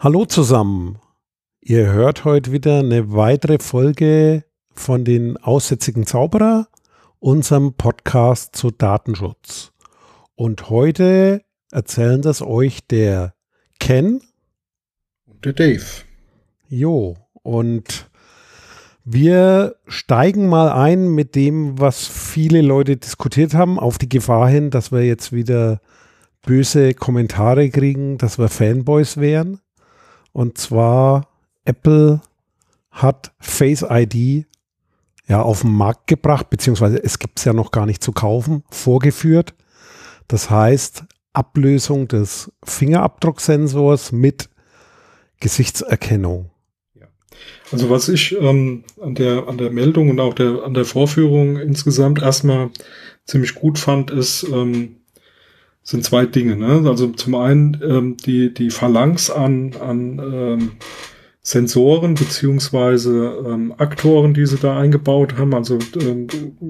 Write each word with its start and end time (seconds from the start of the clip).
Hallo 0.00 0.26
zusammen. 0.26 1.00
Ihr 1.60 1.90
hört 1.90 2.24
heute 2.24 2.52
wieder 2.52 2.78
eine 2.78 3.12
weitere 3.12 3.58
Folge 3.58 4.44
von 4.72 5.04
den 5.04 5.36
Aussätzigen 5.38 6.06
Zauberer, 6.06 6.68
unserem 7.18 7.74
Podcast 7.74 8.54
zu 8.54 8.70
Datenschutz. 8.70 9.72
Und 10.36 10.70
heute 10.70 11.42
erzählen 11.72 12.22
das 12.22 12.42
euch 12.42 12.86
der 12.86 13.34
Ken 13.80 14.20
und 15.26 15.44
der 15.44 15.54
Dave. 15.54 16.04
Jo, 16.68 17.16
und 17.42 18.08
wir 19.04 19.74
steigen 19.88 20.48
mal 20.48 20.70
ein 20.70 21.08
mit 21.08 21.34
dem, 21.34 21.80
was 21.80 22.06
viele 22.06 22.62
Leute 22.62 22.98
diskutiert 22.98 23.52
haben, 23.52 23.80
auf 23.80 23.98
die 23.98 24.08
Gefahr 24.08 24.48
hin, 24.48 24.70
dass 24.70 24.92
wir 24.92 25.04
jetzt 25.04 25.32
wieder 25.32 25.80
böse 26.46 26.94
Kommentare 26.94 27.68
kriegen, 27.68 28.16
dass 28.16 28.38
wir 28.38 28.48
Fanboys 28.48 29.16
wären. 29.16 29.60
Und 30.32 30.58
zwar 30.58 31.28
Apple 31.64 32.20
hat 32.90 33.32
Face 33.38 33.84
ID 33.88 34.46
ja 35.26 35.42
auf 35.42 35.62
den 35.62 35.72
Markt 35.72 36.06
gebracht, 36.06 36.50
beziehungsweise 36.50 37.02
es 37.02 37.18
gibt 37.18 37.38
es 37.38 37.44
ja 37.44 37.52
noch 37.52 37.70
gar 37.70 37.86
nicht 37.86 38.02
zu 38.02 38.12
kaufen, 38.12 38.64
vorgeführt. 38.70 39.54
Das 40.26 40.50
heißt, 40.50 41.04
Ablösung 41.32 42.08
des 42.08 42.50
Fingerabdrucksensors 42.64 44.12
mit 44.12 44.48
Gesichtserkennung. 45.40 46.50
Also 47.70 47.90
was 47.90 48.08
ich 48.08 48.34
ähm, 48.40 48.84
an 49.00 49.14
der 49.14 49.46
an 49.46 49.58
der 49.58 49.70
Meldung 49.70 50.10
und 50.10 50.20
auch 50.20 50.34
der 50.34 50.64
an 50.64 50.74
der 50.74 50.84
Vorführung 50.84 51.58
insgesamt 51.58 52.20
erstmal 52.20 52.70
ziemlich 53.26 53.54
gut 53.54 53.78
fand, 53.78 54.10
ist 54.10 54.42
ähm, 54.44 54.96
sind 55.82 56.04
zwei 56.04 56.26
Dinge. 56.26 56.56
Ne? 56.56 56.88
Also 56.88 57.08
zum 57.08 57.34
einen 57.34 57.80
ähm, 57.82 58.16
die, 58.18 58.52
die 58.52 58.70
Phalanx 58.70 59.30
an, 59.30 59.72
an 59.80 60.18
ähm, 60.18 60.70
Sensoren 61.48 62.12
beziehungsweise 62.12 63.42
ähm, 63.46 63.72
Aktoren, 63.78 64.34
die 64.34 64.44
sie 64.44 64.58
da 64.58 64.78
eingebaut 64.78 65.38
haben, 65.38 65.54
also 65.54 65.78
ähm, 65.98 66.26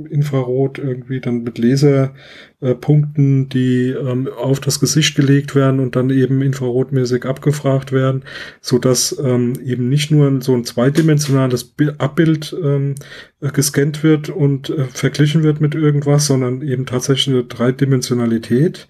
Infrarot 0.08 0.78
irgendwie 0.78 1.18
dann 1.18 1.42
mit 1.42 1.58
Laserpunkten, 1.58 3.42
äh, 3.42 3.48
die 3.48 3.88
ähm, 3.88 4.28
auf 4.28 4.60
das 4.60 4.78
Gesicht 4.78 5.16
gelegt 5.16 5.56
werden 5.56 5.80
und 5.80 5.96
dann 5.96 6.10
eben 6.10 6.42
infrarotmäßig 6.42 7.24
abgefragt 7.24 7.90
werden, 7.90 8.22
so 8.60 8.78
dass 8.78 9.18
ähm, 9.20 9.54
eben 9.64 9.88
nicht 9.88 10.12
nur 10.12 10.40
so 10.42 10.54
ein 10.54 10.62
zweidimensionales 10.62 11.74
Abbild 11.98 12.56
ähm, 12.62 12.94
gescannt 13.40 14.04
wird 14.04 14.28
und 14.28 14.70
äh, 14.70 14.84
verglichen 14.84 15.42
wird 15.42 15.60
mit 15.60 15.74
irgendwas, 15.74 16.26
sondern 16.26 16.62
eben 16.62 16.86
tatsächlich 16.86 17.34
eine 17.34 17.42
Dreidimensionalität. 17.42 18.86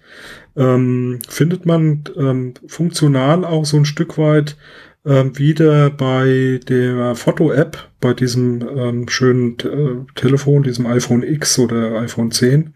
Ähm, 0.55 1.19
findet 1.27 1.65
man 1.65 2.03
ähm, 2.15 2.53
funktional 2.67 3.43
auch 3.43 3.65
so 3.65 3.77
ein 3.77 3.85
Stück 3.85 4.19
weit 4.19 4.55
ähm, 5.05 5.37
wieder 5.37 5.89
bei 5.89 6.59
der 6.67 7.15
Foto-App, 7.15 7.89
bei 8.01 8.13
diesem 8.13 8.61
ähm, 8.75 9.09
schönen 9.09 9.57
äh, 9.59 10.11
Telefon, 10.15 10.63
diesem 10.63 10.85
iPhone 10.87 11.23
X 11.23 11.57
oder 11.57 11.99
iPhone 12.01 12.31
10, 12.31 12.73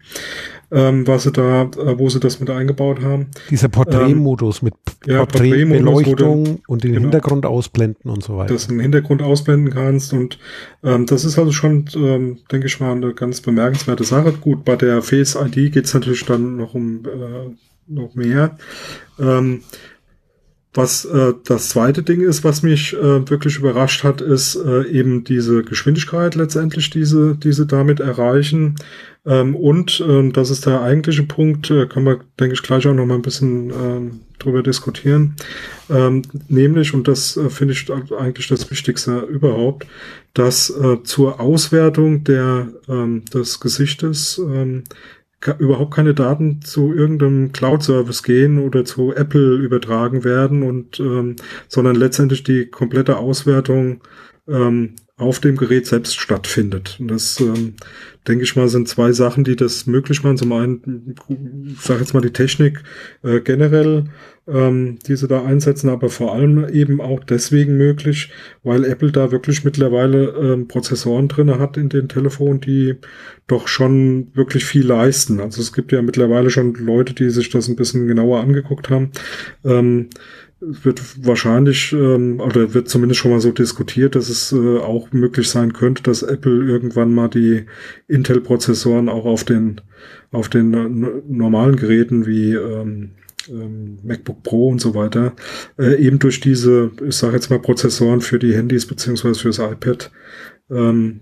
ähm, 0.70 1.06
was 1.06 1.24
sie 1.24 1.32
da, 1.32 1.62
äh, 1.62 1.98
wo 1.98 2.08
sie 2.08 2.20
das 2.20 2.40
mit 2.40 2.48
eingebaut 2.48 3.02
haben. 3.02 3.26
Dieser 3.50 3.68
Porträtmodus 3.68 4.62
ähm, 4.62 4.66
mit 4.66 4.74
ja, 5.06 5.18
Porträtbeleuchtung 5.18 6.44
Porträt 6.44 6.62
und 6.66 6.84
den 6.84 6.92
genau, 6.92 7.02
Hintergrund 7.02 7.44
ausblenden 7.44 8.10
und 8.10 8.22
so 8.22 8.38
weiter. 8.38 8.54
Dass 8.54 8.68
du 8.68 8.72
den 8.72 8.80
Hintergrund 8.80 9.22
ausblenden 9.22 9.72
kannst 9.72 10.14
und 10.14 10.38
ähm, 10.82 11.04
das 11.04 11.26
ist 11.26 11.38
also 11.38 11.52
schon, 11.52 11.84
ähm, 11.94 12.38
denke 12.50 12.66
ich 12.68 12.80
mal, 12.80 12.92
eine 12.92 13.12
ganz 13.12 13.42
bemerkenswerte 13.42 14.04
Sache. 14.04 14.32
Gut, 14.32 14.64
bei 14.64 14.76
der 14.76 15.02
Face 15.02 15.36
ID 15.36 15.72
geht's 15.72 15.92
natürlich 15.92 16.24
dann 16.24 16.56
noch 16.56 16.74
um 16.74 17.04
äh, 17.04 17.54
noch 17.86 18.14
mehr. 18.14 18.56
Ähm, 19.18 19.60
was 20.74 21.04
äh, 21.04 21.32
das 21.44 21.68
zweite 21.68 22.02
Ding 22.02 22.20
ist, 22.20 22.42
was 22.44 22.62
mich 22.62 22.92
äh, 22.94 23.30
wirklich 23.30 23.56
überrascht 23.56 24.02
hat, 24.02 24.20
ist 24.20 24.56
äh, 24.56 24.82
eben 24.88 25.24
diese 25.24 25.62
Geschwindigkeit 25.62 26.34
letztendlich, 26.34 26.90
diese 26.90 27.36
diese 27.36 27.66
damit 27.66 28.00
erreichen. 28.00 28.76
Ähm, 29.26 29.56
und 29.56 30.00
äh, 30.00 30.30
das 30.30 30.50
ist 30.50 30.66
der 30.66 30.82
eigentliche 30.82 31.22
Punkt, 31.22 31.70
äh, 31.70 31.86
kann 31.86 32.04
man, 32.04 32.20
denke 32.38 32.54
ich, 32.54 32.62
gleich 32.62 32.86
auch 32.86 32.92
noch 32.92 33.06
mal 33.06 33.14
ein 33.14 33.22
bisschen 33.22 33.70
äh, 33.70 34.10
drüber 34.38 34.62
diskutieren. 34.62 35.36
Ähm, 35.88 36.22
nämlich, 36.48 36.92
und 36.92 37.08
das 37.08 37.36
äh, 37.36 37.48
finde 37.48 37.72
ich 37.72 37.90
eigentlich 37.90 38.48
das 38.48 38.70
Wichtigste 38.70 39.20
überhaupt, 39.20 39.86
dass 40.34 40.68
äh, 40.70 41.02
zur 41.04 41.40
Auswertung 41.40 42.24
der, 42.24 42.68
ähm, 42.88 43.24
des 43.32 43.60
Gesichtes 43.60 44.38
ähm, 44.38 44.84
überhaupt 45.58 45.94
keine 45.94 46.14
Daten 46.14 46.62
zu 46.62 46.92
irgendeinem 46.92 47.52
Cloud-Service 47.52 48.22
gehen 48.22 48.58
oder 48.58 48.84
zu 48.84 49.14
Apple 49.14 49.56
übertragen 49.56 50.24
werden 50.24 50.62
und 50.62 51.00
ähm, 51.00 51.36
sondern 51.68 51.96
letztendlich 51.96 52.42
die 52.42 52.66
komplette 52.66 53.18
Auswertung 53.18 54.00
ähm, 54.48 54.94
auf 55.16 55.38
dem 55.38 55.56
Gerät 55.56 55.86
selbst 55.86 56.18
stattfindet. 56.18 56.96
Und 56.98 57.08
das, 57.08 57.38
ähm, 57.40 57.74
denke 58.26 58.42
ich 58.42 58.56
mal, 58.56 58.68
sind 58.68 58.88
zwei 58.88 59.12
Sachen, 59.12 59.44
die 59.44 59.54
das 59.54 59.86
möglich 59.86 60.24
machen. 60.24 60.38
Zum 60.38 60.52
einen, 60.52 61.14
ich 61.66 61.80
sage 61.80 62.00
jetzt 62.00 62.14
mal 62.14 62.20
die 62.20 62.32
Technik 62.32 62.82
äh, 63.22 63.40
generell, 63.40 64.06
ähm, 64.48 64.98
die 65.06 65.14
sie 65.14 65.28
da 65.28 65.44
einsetzen, 65.44 65.88
aber 65.88 66.08
vor 66.08 66.34
allem 66.34 66.68
eben 66.68 67.00
auch 67.00 67.22
deswegen 67.22 67.76
möglich, 67.76 68.32
weil 68.64 68.84
Apple 68.84 69.12
da 69.12 69.30
wirklich 69.30 69.62
mittlerweile 69.62 70.30
ähm, 70.30 70.66
Prozessoren 70.66 71.28
drinne 71.28 71.60
hat 71.60 71.76
in 71.76 71.88
den 71.88 72.08
Telefonen, 72.08 72.60
die 72.60 72.96
doch 73.46 73.68
schon 73.68 74.34
wirklich 74.34 74.64
viel 74.64 74.84
leisten. 74.84 75.38
Also 75.38 75.60
es 75.60 75.72
gibt 75.72 75.92
ja 75.92 76.02
mittlerweile 76.02 76.50
schon 76.50 76.74
Leute, 76.74 77.14
die 77.14 77.30
sich 77.30 77.50
das 77.50 77.68
ein 77.68 77.76
bisschen 77.76 78.08
genauer 78.08 78.40
angeguckt 78.40 78.90
haben. 78.90 79.12
Ähm, 79.64 80.08
wird 80.66 81.26
wahrscheinlich 81.26 81.92
ähm, 81.92 82.40
oder 82.40 82.74
wird 82.74 82.88
zumindest 82.88 83.20
schon 83.20 83.30
mal 83.30 83.40
so 83.40 83.52
diskutiert, 83.52 84.14
dass 84.14 84.28
es 84.28 84.52
äh, 84.52 84.78
auch 84.78 85.12
möglich 85.12 85.48
sein 85.48 85.72
könnte, 85.72 86.02
dass 86.02 86.22
Apple 86.22 86.64
irgendwann 86.64 87.14
mal 87.14 87.28
die 87.28 87.66
Intel-Prozessoren 88.08 89.08
auch 89.08 89.24
auf 89.24 89.44
den 89.44 89.80
auf 90.32 90.48
den 90.48 90.74
äh, 90.74 91.22
normalen 91.28 91.76
Geräten 91.76 92.26
wie 92.26 92.54
ähm, 92.54 93.10
ähm, 93.48 93.98
MacBook 94.02 94.42
Pro 94.42 94.68
und 94.68 94.80
so 94.80 94.94
weiter 94.94 95.34
äh, 95.78 95.96
eben 95.96 96.18
durch 96.18 96.40
diese, 96.40 96.90
ich 97.06 97.16
sage 97.16 97.34
jetzt 97.34 97.50
mal 97.50 97.58
Prozessoren 97.58 98.20
für 98.20 98.38
die 98.38 98.54
Handys 98.54 98.86
beziehungsweise 98.86 99.40
fürs 99.40 99.58
iPad 99.58 100.10
ähm, 100.70 101.20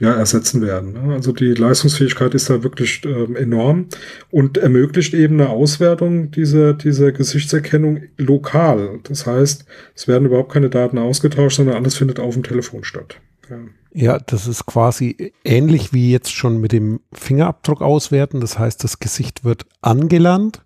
ja, 0.00 0.14
ersetzen 0.14 0.62
werden. 0.62 0.94
Ne? 0.94 1.12
Also 1.12 1.32
die 1.32 1.52
Leistungsfähigkeit 1.52 2.34
ist 2.34 2.48
da 2.48 2.62
wirklich 2.62 3.02
ähm, 3.04 3.36
enorm 3.36 3.86
und 4.30 4.56
ermöglicht 4.56 5.12
eben 5.12 5.38
eine 5.38 5.50
Auswertung 5.50 6.30
dieser, 6.30 6.72
dieser 6.72 7.12
Gesichtserkennung 7.12 8.02
lokal. 8.16 9.00
Das 9.04 9.26
heißt, 9.26 9.66
es 9.94 10.08
werden 10.08 10.26
überhaupt 10.26 10.52
keine 10.52 10.70
Daten 10.70 10.96
ausgetauscht, 10.96 11.58
sondern 11.58 11.76
alles 11.76 11.96
findet 11.96 12.18
auf 12.18 12.32
dem 12.32 12.42
Telefon 12.42 12.82
statt. 12.82 13.20
Ja. 13.50 13.56
ja, 13.92 14.18
das 14.18 14.46
ist 14.46 14.64
quasi 14.64 15.32
ähnlich 15.44 15.92
wie 15.92 16.10
jetzt 16.10 16.32
schon 16.32 16.60
mit 16.60 16.72
dem 16.72 17.00
Fingerabdruck 17.12 17.82
auswerten. 17.82 18.40
Das 18.40 18.58
heißt, 18.58 18.82
das 18.82 19.00
Gesicht 19.00 19.44
wird 19.44 19.66
angelernt. 19.82 20.62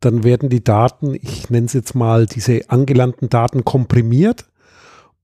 Dann 0.00 0.22
werden 0.22 0.50
die 0.50 0.62
Daten, 0.62 1.14
ich 1.14 1.48
nenne 1.48 1.66
es 1.66 1.72
jetzt 1.72 1.94
mal, 1.94 2.26
diese 2.26 2.68
angelernten 2.68 3.30
Daten 3.30 3.64
komprimiert 3.64 4.44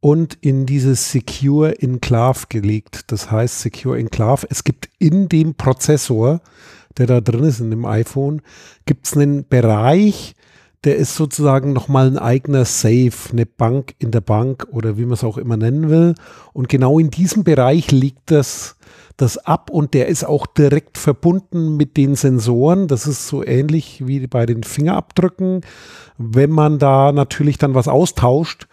und 0.02 0.36
in 0.40 0.66
dieses 0.66 1.12
Secure 1.12 1.80
Enclave 1.80 2.46
gelegt. 2.48 3.12
Das 3.12 3.30
heißt 3.30 3.60
Secure 3.60 3.96
Enclave. 3.96 4.48
Es 4.50 4.64
gibt 4.64 4.90
in 4.98 5.28
dem 5.28 5.54
Prozessor, 5.54 6.40
der 6.98 7.06
da 7.06 7.20
drin 7.20 7.44
ist 7.44 7.60
in 7.60 7.70
dem 7.70 7.86
iPhone, 7.86 8.42
gibt 8.84 9.06
es 9.06 9.16
einen 9.16 9.46
Bereich, 9.46 10.34
der 10.82 10.96
ist 10.96 11.14
sozusagen 11.14 11.72
nochmal 11.72 12.08
ein 12.08 12.18
eigener 12.18 12.64
Safe, 12.64 13.12
eine 13.30 13.46
Bank 13.46 13.94
in 14.00 14.10
der 14.10 14.22
Bank 14.22 14.66
oder 14.72 14.98
wie 14.98 15.04
man 15.04 15.12
es 15.12 15.22
auch 15.22 15.38
immer 15.38 15.56
nennen 15.56 15.88
will. 15.88 16.16
Und 16.52 16.68
genau 16.68 16.98
in 16.98 17.10
diesem 17.10 17.44
Bereich 17.44 17.92
liegt 17.92 18.32
das, 18.32 18.74
das 19.16 19.38
ab 19.38 19.70
und 19.70 19.94
der 19.94 20.08
ist 20.08 20.24
auch 20.24 20.48
direkt 20.48 20.98
verbunden 20.98 21.76
mit 21.76 21.96
den 21.96 22.16
Sensoren. 22.16 22.88
Das 22.88 23.06
ist 23.06 23.28
so 23.28 23.44
ähnlich 23.44 24.04
wie 24.04 24.26
bei 24.26 24.46
den 24.46 24.64
Fingerabdrücken. 24.64 25.60
Wenn 26.18 26.50
man 26.50 26.80
da 26.80 27.12
natürlich 27.12 27.56
dann 27.56 27.76
was 27.76 27.86
austauscht, 27.86 28.66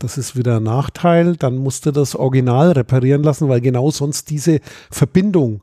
das 0.00 0.18
ist 0.18 0.34
wieder 0.34 0.56
ein 0.56 0.64
Nachteil. 0.64 1.36
Dann 1.36 1.58
musste 1.58 1.92
das 1.92 2.16
Original 2.16 2.72
reparieren 2.72 3.22
lassen, 3.22 3.48
weil 3.48 3.60
genau 3.60 3.90
sonst 3.90 4.30
diese 4.30 4.60
Verbindung 4.90 5.62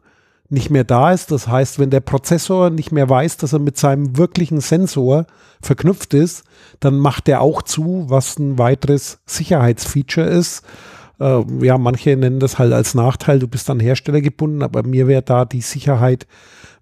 nicht 0.50 0.70
mehr 0.70 0.86
da 0.86 1.12
ist. 1.12 1.32
Das 1.32 1.48
heißt, 1.48 1.80
wenn 1.80 1.90
der 1.90 2.00
Prozessor 2.00 2.70
nicht 2.70 2.92
mehr 2.92 3.10
weiß, 3.10 3.38
dass 3.38 3.52
er 3.54 3.60
mit 3.60 3.78
seinem 3.78 4.16
wirklichen 4.16 4.62
Sensor 4.62 5.26
verknüpft 5.62 6.14
ist, 6.14 6.44
dann 6.80 6.98
macht 6.98 7.28
er 7.28 7.42
auch 7.42 7.62
zu, 7.64 8.06
was 8.08 8.40
ein 8.40 8.58
weiteres 8.58 9.20
Sicherheitsfeature 9.26 10.28
ist. 10.28 10.64
Äh, 11.20 11.44
ja, 11.66 11.78
manche 11.78 12.16
nennen 12.16 12.40
das 12.40 12.60
halt 12.60 12.74
als 12.74 12.94
Nachteil, 12.94 13.40
du 13.40 13.48
bist 13.48 13.68
dann 13.68 13.80
Hersteller 13.80 14.22
gebunden, 14.22 14.62
aber 14.62 14.84
mir 14.84 15.08
wäre 15.08 15.24
da 15.24 15.46
die 15.46 15.62
Sicherheit 15.62 16.28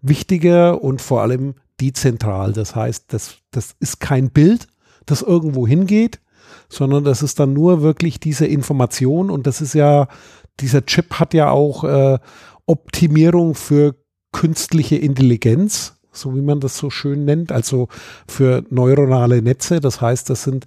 wichtiger 0.02 0.84
und 0.84 1.02
vor 1.02 1.22
allem 1.22 1.56
dezentral. 1.80 2.52
Das 2.52 2.76
heißt, 2.76 3.06
das, 3.14 3.38
das 3.52 3.76
ist 3.80 4.02
kein 4.02 4.30
Bild, 4.30 4.68
das 5.06 5.22
irgendwo 5.22 5.66
hingeht, 5.66 6.20
sondern 6.70 7.04
das 7.04 7.22
ist 7.24 7.40
dann 7.40 7.54
nur 7.54 7.82
wirklich 7.82 8.20
diese 8.20 8.46
Information 8.46 9.30
und 9.30 9.48
das 9.48 9.62
ist 9.62 9.74
ja, 9.74 10.08
dieser 10.60 10.86
Chip 10.86 11.16
hat 11.16 11.34
ja 11.34 11.50
auch 11.50 11.84
äh, 11.84 12.18
Optimierung 12.66 13.56
für 13.56 13.96
künstliche 14.32 14.96
Intelligenz, 14.98 15.98
so 16.12 16.36
wie 16.36 16.42
man 16.42 16.60
das 16.60 16.78
so 16.78 16.90
schön 16.90 17.26
nennt, 17.26 17.52
also 17.52 17.88
für 18.28 18.64
neuronale 18.70 19.42
Netze. 19.42 19.80
Das 19.80 20.02
heißt, 20.02 20.30
das 20.30 20.44
sind 20.44 20.66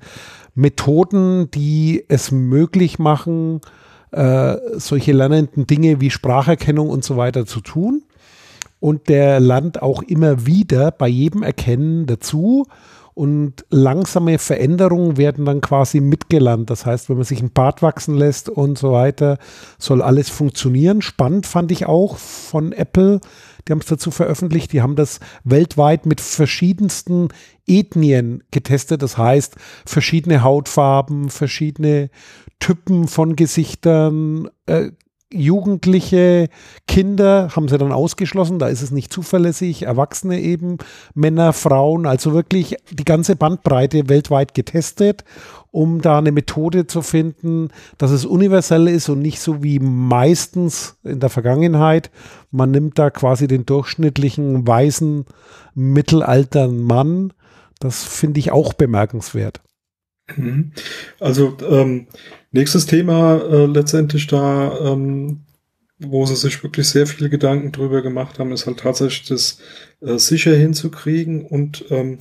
Methoden, 0.54 1.50
die 1.50 2.04
es 2.08 2.30
möglich 2.30 2.98
machen, 2.98 3.60
äh, 4.10 4.56
solche 4.76 5.12
lernenden 5.12 5.66
Dinge 5.66 6.00
wie 6.00 6.10
Spracherkennung 6.10 6.88
und 6.88 7.04
so 7.04 7.16
weiter 7.16 7.46
zu 7.46 7.60
tun. 7.60 8.04
Und 8.80 9.08
der 9.08 9.40
lernt 9.40 9.82
auch 9.82 10.02
immer 10.02 10.46
wieder 10.46 10.90
bei 10.92 11.08
jedem 11.08 11.42
Erkennen 11.42 12.06
dazu 12.06 12.66
und 13.18 13.64
langsame 13.70 14.38
Veränderungen 14.38 15.16
werden 15.16 15.44
dann 15.44 15.60
quasi 15.60 15.98
mitgelernt. 15.98 16.70
Das 16.70 16.86
heißt, 16.86 17.08
wenn 17.08 17.16
man 17.16 17.24
sich 17.24 17.42
ein 17.42 17.50
Bart 17.50 17.82
wachsen 17.82 18.16
lässt 18.16 18.48
und 18.48 18.78
so 18.78 18.92
weiter, 18.92 19.38
soll 19.76 20.02
alles 20.02 20.30
funktionieren. 20.30 21.02
Spannend 21.02 21.44
fand 21.44 21.72
ich 21.72 21.86
auch 21.86 22.16
von 22.16 22.70
Apple, 22.70 23.20
die 23.66 23.72
haben 23.72 23.80
es 23.80 23.86
dazu 23.86 24.12
veröffentlicht, 24.12 24.72
die 24.72 24.82
haben 24.82 24.94
das 24.94 25.18
weltweit 25.42 26.06
mit 26.06 26.20
verschiedensten 26.20 27.30
Ethnien 27.66 28.44
getestet. 28.52 29.02
Das 29.02 29.18
heißt, 29.18 29.56
verschiedene 29.84 30.44
Hautfarben, 30.44 31.28
verschiedene 31.28 32.10
Typen 32.60 33.08
von 33.08 33.34
Gesichtern, 33.34 34.48
äh, 34.66 34.92
Jugendliche, 35.30 36.48
Kinder 36.86 37.50
haben 37.54 37.68
sie 37.68 37.76
dann 37.76 37.92
ausgeschlossen, 37.92 38.58
da 38.58 38.68
ist 38.68 38.80
es 38.80 38.90
nicht 38.90 39.12
zuverlässig, 39.12 39.82
Erwachsene 39.82 40.40
eben, 40.40 40.78
Männer, 41.14 41.52
Frauen, 41.52 42.06
also 42.06 42.32
wirklich 42.32 42.76
die 42.90 43.04
ganze 43.04 43.36
Bandbreite 43.36 44.08
weltweit 44.08 44.54
getestet, 44.54 45.24
um 45.70 46.00
da 46.00 46.16
eine 46.16 46.32
Methode 46.32 46.86
zu 46.86 47.02
finden, 47.02 47.68
dass 47.98 48.10
es 48.10 48.24
universell 48.24 48.88
ist 48.88 49.10
und 49.10 49.20
nicht 49.20 49.40
so 49.40 49.62
wie 49.62 49.78
meistens 49.80 50.96
in 51.04 51.20
der 51.20 51.28
Vergangenheit. 51.28 52.10
Man 52.50 52.70
nimmt 52.70 52.98
da 52.98 53.10
quasi 53.10 53.46
den 53.46 53.66
durchschnittlichen 53.66 54.66
weißen 54.66 55.26
mittelaltern 55.74 56.80
Mann. 56.80 57.34
Das 57.80 58.02
finde 58.02 58.40
ich 58.40 58.50
auch 58.50 58.72
bemerkenswert. 58.72 59.60
Mhm. 60.36 60.72
Also 61.20 61.56
ähm, 61.68 62.06
nächstes 62.52 62.86
Thema 62.86 63.40
äh, 63.42 63.66
letztendlich 63.66 64.26
da, 64.26 64.92
ähm, 64.92 65.40
wo 65.98 66.26
sie 66.26 66.36
sich 66.36 66.62
wirklich 66.62 66.88
sehr 66.88 67.06
viele 67.06 67.28
Gedanken 67.28 67.72
drüber 67.72 68.02
gemacht 68.02 68.38
haben, 68.38 68.52
ist 68.52 68.66
halt 68.66 68.80
tatsächlich 68.80 69.28
das 69.28 69.58
äh, 70.00 70.18
sicher 70.18 70.54
hinzukriegen 70.54 71.44
und 71.44 71.84
ähm, 71.90 72.18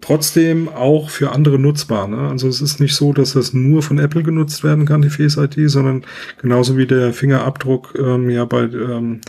trotzdem 0.00 0.68
auch 0.68 1.08
für 1.08 1.32
andere 1.32 1.58
nutzbar. 1.58 2.08
Ne? 2.08 2.28
Also 2.28 2.48
es 2.48 2.60
ist 2.60 2.78
nicht 2.78 2.94
so, 2.94 3.12
dass 3.12 3.32
das 3.32 3.54
nur 3.54 3.82
von 3.82 3.98
Apple 3.98 4.22
genutzt 4.22 4.62
werden 4.62 4.84
kann, 4.86 5.02
die 5.02 5.10
Face 5.10 5.36
ID, 5.36 5.70
sondern 5.70 6.04
genauso 6.40 6.76
wie 6.76 6.86
der 6.86 7.12
Fingerabdruck 7.12 7.94
ähm, 7.98 8.28
ja 8.28 8.44
bei, 8.44 8.64
ähm, 8.64 9.20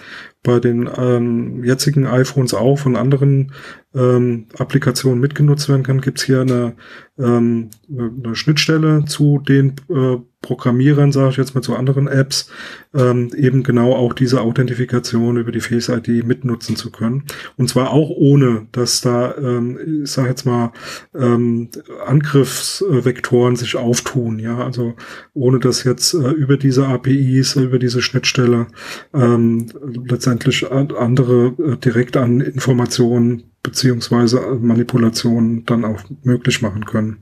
bei 0.43 0.59
den 0.59 0.89
ähm, 0.97 1.63
jetzigen 1.63 2.05
iPhones 2.05 2.53
auch 2.53 2.77
von 2.77 2.95
anderen 2.97 3.53
ähm, 3.93 4.47
Applikationen 4.57 5.19
mitgenutzt 5.19 5.69
werden 5.69 5.83
kann, 5.83 6.01
gibt's 6.01 6.23
hier 6.23 6.41
eine, 6.41 6.75
ähm, 7.17 7.69
eine 7.89 8.35
Schnittstelle 8.35 9.05
zu 9.05 9.39
den 9.39 9.75
äh, 9.89 10.17
Programmierern, 10.45 11.11
sage 11.11 11.31
ich 11.31 11.37
jetzt 11.37 11.55
mal 11.55 11.61
zu 11.61 11.75
anderen 11.75 12.07
Apps, 12.07 12.51
ähm, 12.93 13.31
eben 13.35 13.63
genau 13.63 13.93
auch 13.93 14.13
diese 14.13 14.41
Authentifikation 14.41 15.37
über 15.37 15.51
die 15.51 15.59
Face 15.59 15.89
ID 15.89 16.23
mitnutzen 16.23 16.75
zu 16.75 16.91
können. 16.91 17.23
Und 17.57 17.67
zwar 17.67 17.89
auch 17.89 18.11
ohne, 18.11 18.67
dass 18.71 19.01
da, 19.01 19.35
ähm, 19.37 20.03
ich 20.03 20.11
sage 20.11 20.29
jetzt 20.29 20.45
mal, 20.45 20.71
ähm, 21.15 21.69
Angriffsvektoren 22.05 23.55
sich 23.55 23.75
auftun. 23.75 24.37
Ja, 24.37 24.63
also 24.63 24.93
ohne 25.33 25.59
dass 25.59 25.83
jetzt 25.83 26.13
äh, 26.13 26.29
über 26.29 26.57
diese 26.57 26.87
APIs, 26.87 27.55
über 27.55 27.79
diese 27.79 28.03
Schnittstelle 28.03 28.67
ähm, 29.15 29.65
letztendlich 30.07 30.71
andere 30.71 31.53
äh, 31.57 31.77
direkt 31.77 32.17
an 32.17 32.39
Informationen 32.39 33.54
beziehungsweise 33.65 34.39
Manipulationen 34.61 35.65
dann 35.65 35.83
auch 35.83 36.01
möglich 36.23 36.61
machen 36.61 36.85
können 36.85 37.17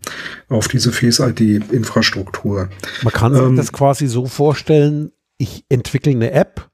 auf 0.50 0.68
diese 0.68 0.92
Face-ID-Infrastruktur. 0.92 2.70
Man 3.02 3.14
kann 3.14 3.34
sich 3.34 3.44
ähm, 3.44 3.56
das 3.56 3.72
quasi 3.72 4.08
so 4.08 4.26
vorstellen, 4.26 5.12
ich 5.38 5.66
entwickle 5.70 6.12
eine 6.12 6.32
App 6.32 6.70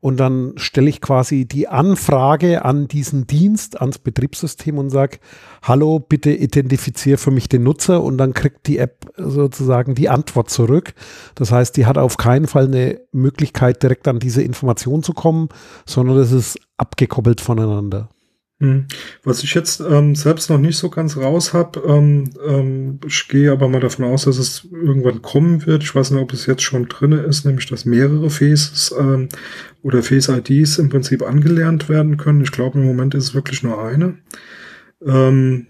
und 0.00 0.18
dann 0.18 0.52
stelle 0.56 0.88
ich 0.88 1.00
quasi 1.00 1.44
die 1.44 1.66
Anfrage 1.66 2.64
an 2.64 2.86
diesen 2.86 3.26
Dienst, 3.26 3.80
ans 3.80 3.98
Betriebssystem 3.98 4.78
und 4.78 4.90
sage, 4.90 5.18
hallo, 5.62 5.98
bitte 5.98 6.30
identifiziere 6.30 7.18
für 7.18 7.32
mich 7.32 7.48
den 7.48 7.64
Nutzer 7.64 8.02
und 8.02 8.16
dann 8.16 8.32
kriegt 8.32 8.68
die 8.68 8.78
App 8.78 9.06
sozusagen 9.16 9.96
die 9.96 10.08
Antwort 10.08 10.50
zurück. 10.50 10.94
Das 11.34 11.50
heißt, 11.50 11.76
die 11.76 11.86
hat 11.86 11.98
auf 11.98 12.16
keinen 12.16 12.46
Fall 12.46 12.66
eine 12.66 13.00
Möglichkeit, 13.10 13.82
direkt 13.82 14.06
an 14.06 14.20
diese 14.20 14.42
Information 14.42 15.02
zu 15.02 15.14
kommen, 15.14 15.48
sondern 15.84 16.16
es 16.18 16.30
ist 16.30 16.60
abgekoppelt 16.76 17.40
voneinander. 17.40 18.08
Hm. 18.60 18.86
Was 19.22 19.44
ich 19.44 19.54
jetzt 19.54 19.80
ähm, 19.80 20.16
selbst 20.16 20.50
noch 20.50 20.58
nicht 20.58 20.76
so 20.76 20.90
ganz 20.90 21.16
raus 21.16 21.52
habe, 21.52 21.80
ähm, 21.86 22.30
ähm, 22.44 22.98
ich 23.06 23.28
gehe 23.28 23.52
aber 23.52 23.68
mal 23.68 23.80
davon 23.80 24.04
aus, 24.04 24.24
dass 24.24 24.36
es 24.36 24.66
irgendwann 24.72 25.22
kommen 25.22 25.64
wird. 25.64 25.84
Ich 25.84 25.94
weiß 25.94 26.10
nicht, 26.10 26.20
ob 26.20 26.32
es 26.32 26.46
jetzt 26.46 26.62
schon 26.62 26.88
drin 26.88 27.12
ist, 27.12 27.44
nämlich 27.44 27.66
dass 27.66 27.84
mehrere 27.84 28.30
Faces 28.30 28.92
ähm, 28.98 29.28
oder 29.82 30.02
Face 30.02 30.28
IDs 30.28 30.78
im 30.78 30.88
Prinzip 30.88 31.22
angelernt 31.22 31.88
werden 31.88 32.16
können. 32.16 32.42
Ich 32.42 32.50
glaube, 32.50 32.80
im 32.80 32.84
Moment 32.84 33.14
ist 33.14 33.24
es 33.24 33.34
wirklich 33.34 33.62
nur 33.62 33.80
eine. 33.80 34.18
Ähm, 35.06 35.68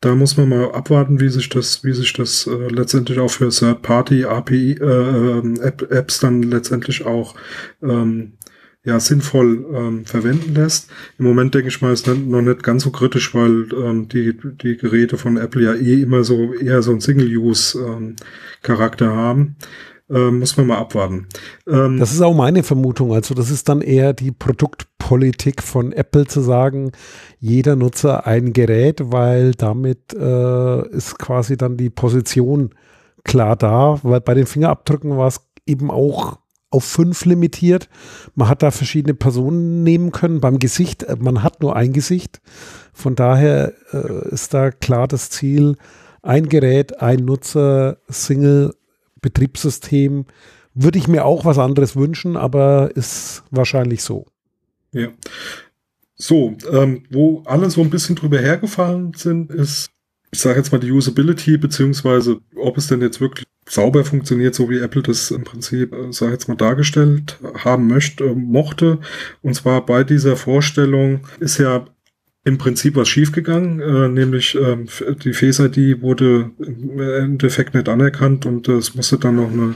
da 0.00 0.16
muss 0.16 0.36
man 0.36 0.48
mal 0.48 0.72
abwarten, 0.72 1.20
wie 1.20 1.28
sich 1.28 1.48
das, 1.48 1.84
wie 1.84 1.92
sich 1.92 2.12
das 2.14 2.48
äh, 2.48 2.68
letztendlich 2.68 3.20
auch 3.20 3.30
für 3.30 3.48
Third-Party 3.48 4.24
API 4.24 4.72
äh, 4.72 5.38
ähm, 5.38 5.60
App, 5.62 6.08
dann 6.20 6.42
letztendlich 6.42 7.06
auch 7.06 7.36
ähm, 7.80 8.32
ja, 8.84 9.00
sinnvoll 9.00 9.64
ähm, 9.74 10.04
verwenden 10.04 10.54
lässt. 10.54 10.90
Im 11.18 11.24
Moment 11.24 11.54
denke 11.54 11.68
ich 11.68 11.80
mal, 11.80 11.92
ist 11.92 12.06
noch 12.06 12.42
nicht 12.42 12.62
ganz 12.62 12.84
so 12.84 12.90
kritisch, 12.90 13.34
weil 13.34 13.68
ähm, 13.72 14.08
die, 14.08 14.36
die 14.62 14.76
Geräte 14.76 15.16
von 15.16 15.38
Apple 15.38 15.62
ja 15.62 15.74
eh 15.74 16.02
immer 16.02 16.22
so 16.22 16.52
eher 16.52 16.82
so 16.82 16.92
ein 16.92 17.00
Single-Use-Charakter 17.00 19.06
ähm, 19.06 19.16
haben. 19.16 19.56
Ähm, 20.10 20.40
muss 20.40 20.58
man 20.58 20.66
mal 20.66 20.76
abwarten. 20.76 21.28
Ähm, 21.66 21.98
das 21.98 22.12
ist 22.12 22.20
auch 22.20 22.34
meine 22.34 22.62
Vermutung. 22.62 23.14
Also 23.14 23.34
das 23.34 23.50
ist 23.50 23.70
dann 23.70 23.80
eher 23.80 24.12
die 24.12 24.32
Produktpolitik 24.32 25.62
von 25.62 25.92
Apple 25.92 26.26
zu 26.26 26.42
sagen, 26.42 26.92
jeder 27.38 27.74
Nutzer 27.74 28.26
ein 28.26 28.52
Gerät, 28.52 29.00
weil 29.02 29.52
damit 29.52 30.12
äh, 30.12 30.88
ist 30.90 31.18
quasi 31.18 31.56
dann 31.56 31.78
die 31.78 31.88
Position 31.88 32.74
klar 33.24 33.56
da, 33.56 33.98
weil 34.02 34.20
bei 34.20 34.34
den 34.34 34.44
Fingerabdrücken 34.44 35.16
war 35.16 35.28
es 35.28 35.40
eben 35.64 35.90
auch 35.90 36.38
auf 36.74 36.84
fünf 36.84 37.24
limitiert. 37.24 37.88
Man 38.34 38.48
hat 38.48 38.62
da 38.62 38.70
verschiedene 38.70 39.14
Personen 39.14 39.82
nehmen 39.82 40.12
können. 40.12 40.40
Beim 40.40 40.58
Gesicht, 40.58 41.04
äh, 41.04 41.16
man 41.18 41.42
hat 41.42 41.62
nur 41.62 41.76
ein 41.76 41.92
Gesicht. 41.92 42.40
Von 42.92 43.14
daher 43.14 43.72
äh, 43.92 44.28
ist 44.28 44.52
da 44.52 44.70
klar 44.70 45.08
das 45.08 45.30
Ziel, 45.30 45.76
ein 46.22 46.48
Gerät, 46.48 47.00
ein 47.00 47.20
Nutzer, 47.24 47.98
Single, 48.08 48.74
Betriebssystem. 49.20 50.26
Würde 50.74 50.98
ich 50.98 51.08
mir 51.08 51.24
auch 51.24 51.44
was 51.44 51.58
anderes 51.58 51.96
wünschen, 51.96 52.36
aber 52.36 52.90
ist 52.96 53.44
wahrscheinlich 53.50 54.02
so. 54.02 54.26
Ja. 54.92 55.08
So, 56.16 56.56
ähm, 56.70 57.04
wo 57.10 57.42
alle 57.46 57.70
so 57.70 57.80
ein 57.80 57.90
bisschen 57.90 58.16
drüber 58.16 58.38
hergefallen 58.38 59.12
sind, 59.14 59.50
ist 59.50 59.90
ich 60.34 60.40
sage 60.40 60.58
jetzt 60.58 60.72
mal 60.72 60.78
die 60.78 60.90
Usability, 60.90 61.56
beziehungsweise 61.58 62.40
ob 62.56 62.76
es 62.76 62.88
denn 62.88 63.00
jetzt 63.00 63.20
wirklich 63.20 63.46
sauber 63.66 64.04
funktioniert, 64.04 64.54
so 64.54 64.68
wie 64.70 64.78
Apple 64.78 65.02
das 65.02 65.30
im 65.30 65.44
Prinzip, 65.44 65.92
äh, 65.92 66.12
sage 66.12 66.32
jetzt 66.32 66.48
mal, 66.48 66.56
dargestellt 66.56 67.38
haben 67.56 67.88
möchte, 67.88 68.24
äh, 68.24 68.34
mochte. 68.34 68.98
Und 69.42 69.54
zwar 69.54 69.84
bei 69.84 70.04
dieser 70.04 70.36
Vorstellung 70.36 71.20
ist 71.40 71.58
ja 71.58 71.86
im 72.46 72.58
Prinzip 72.58 72.94
was 72.94 73.08
schiefgegangen, 73.08 73.80
äh, 73.80 74.08
nämlich 74.08 74.54
äh, 74.54 74.76
die 75.24 75.32
Face 75.32 75.60
ID 75.60 76.02
wurde 76.02 76.50
im 76.58 77.00
Endeffekt 77.00 77.72
nicht 77.74 77.88
anerkannt 77.88 78.44
und 78.44 78.68
es 78.68 78.94
musste 78.94 79.16
dann 79.18 79.36
noch, 79.36 79.50
eine, 79.50 79.74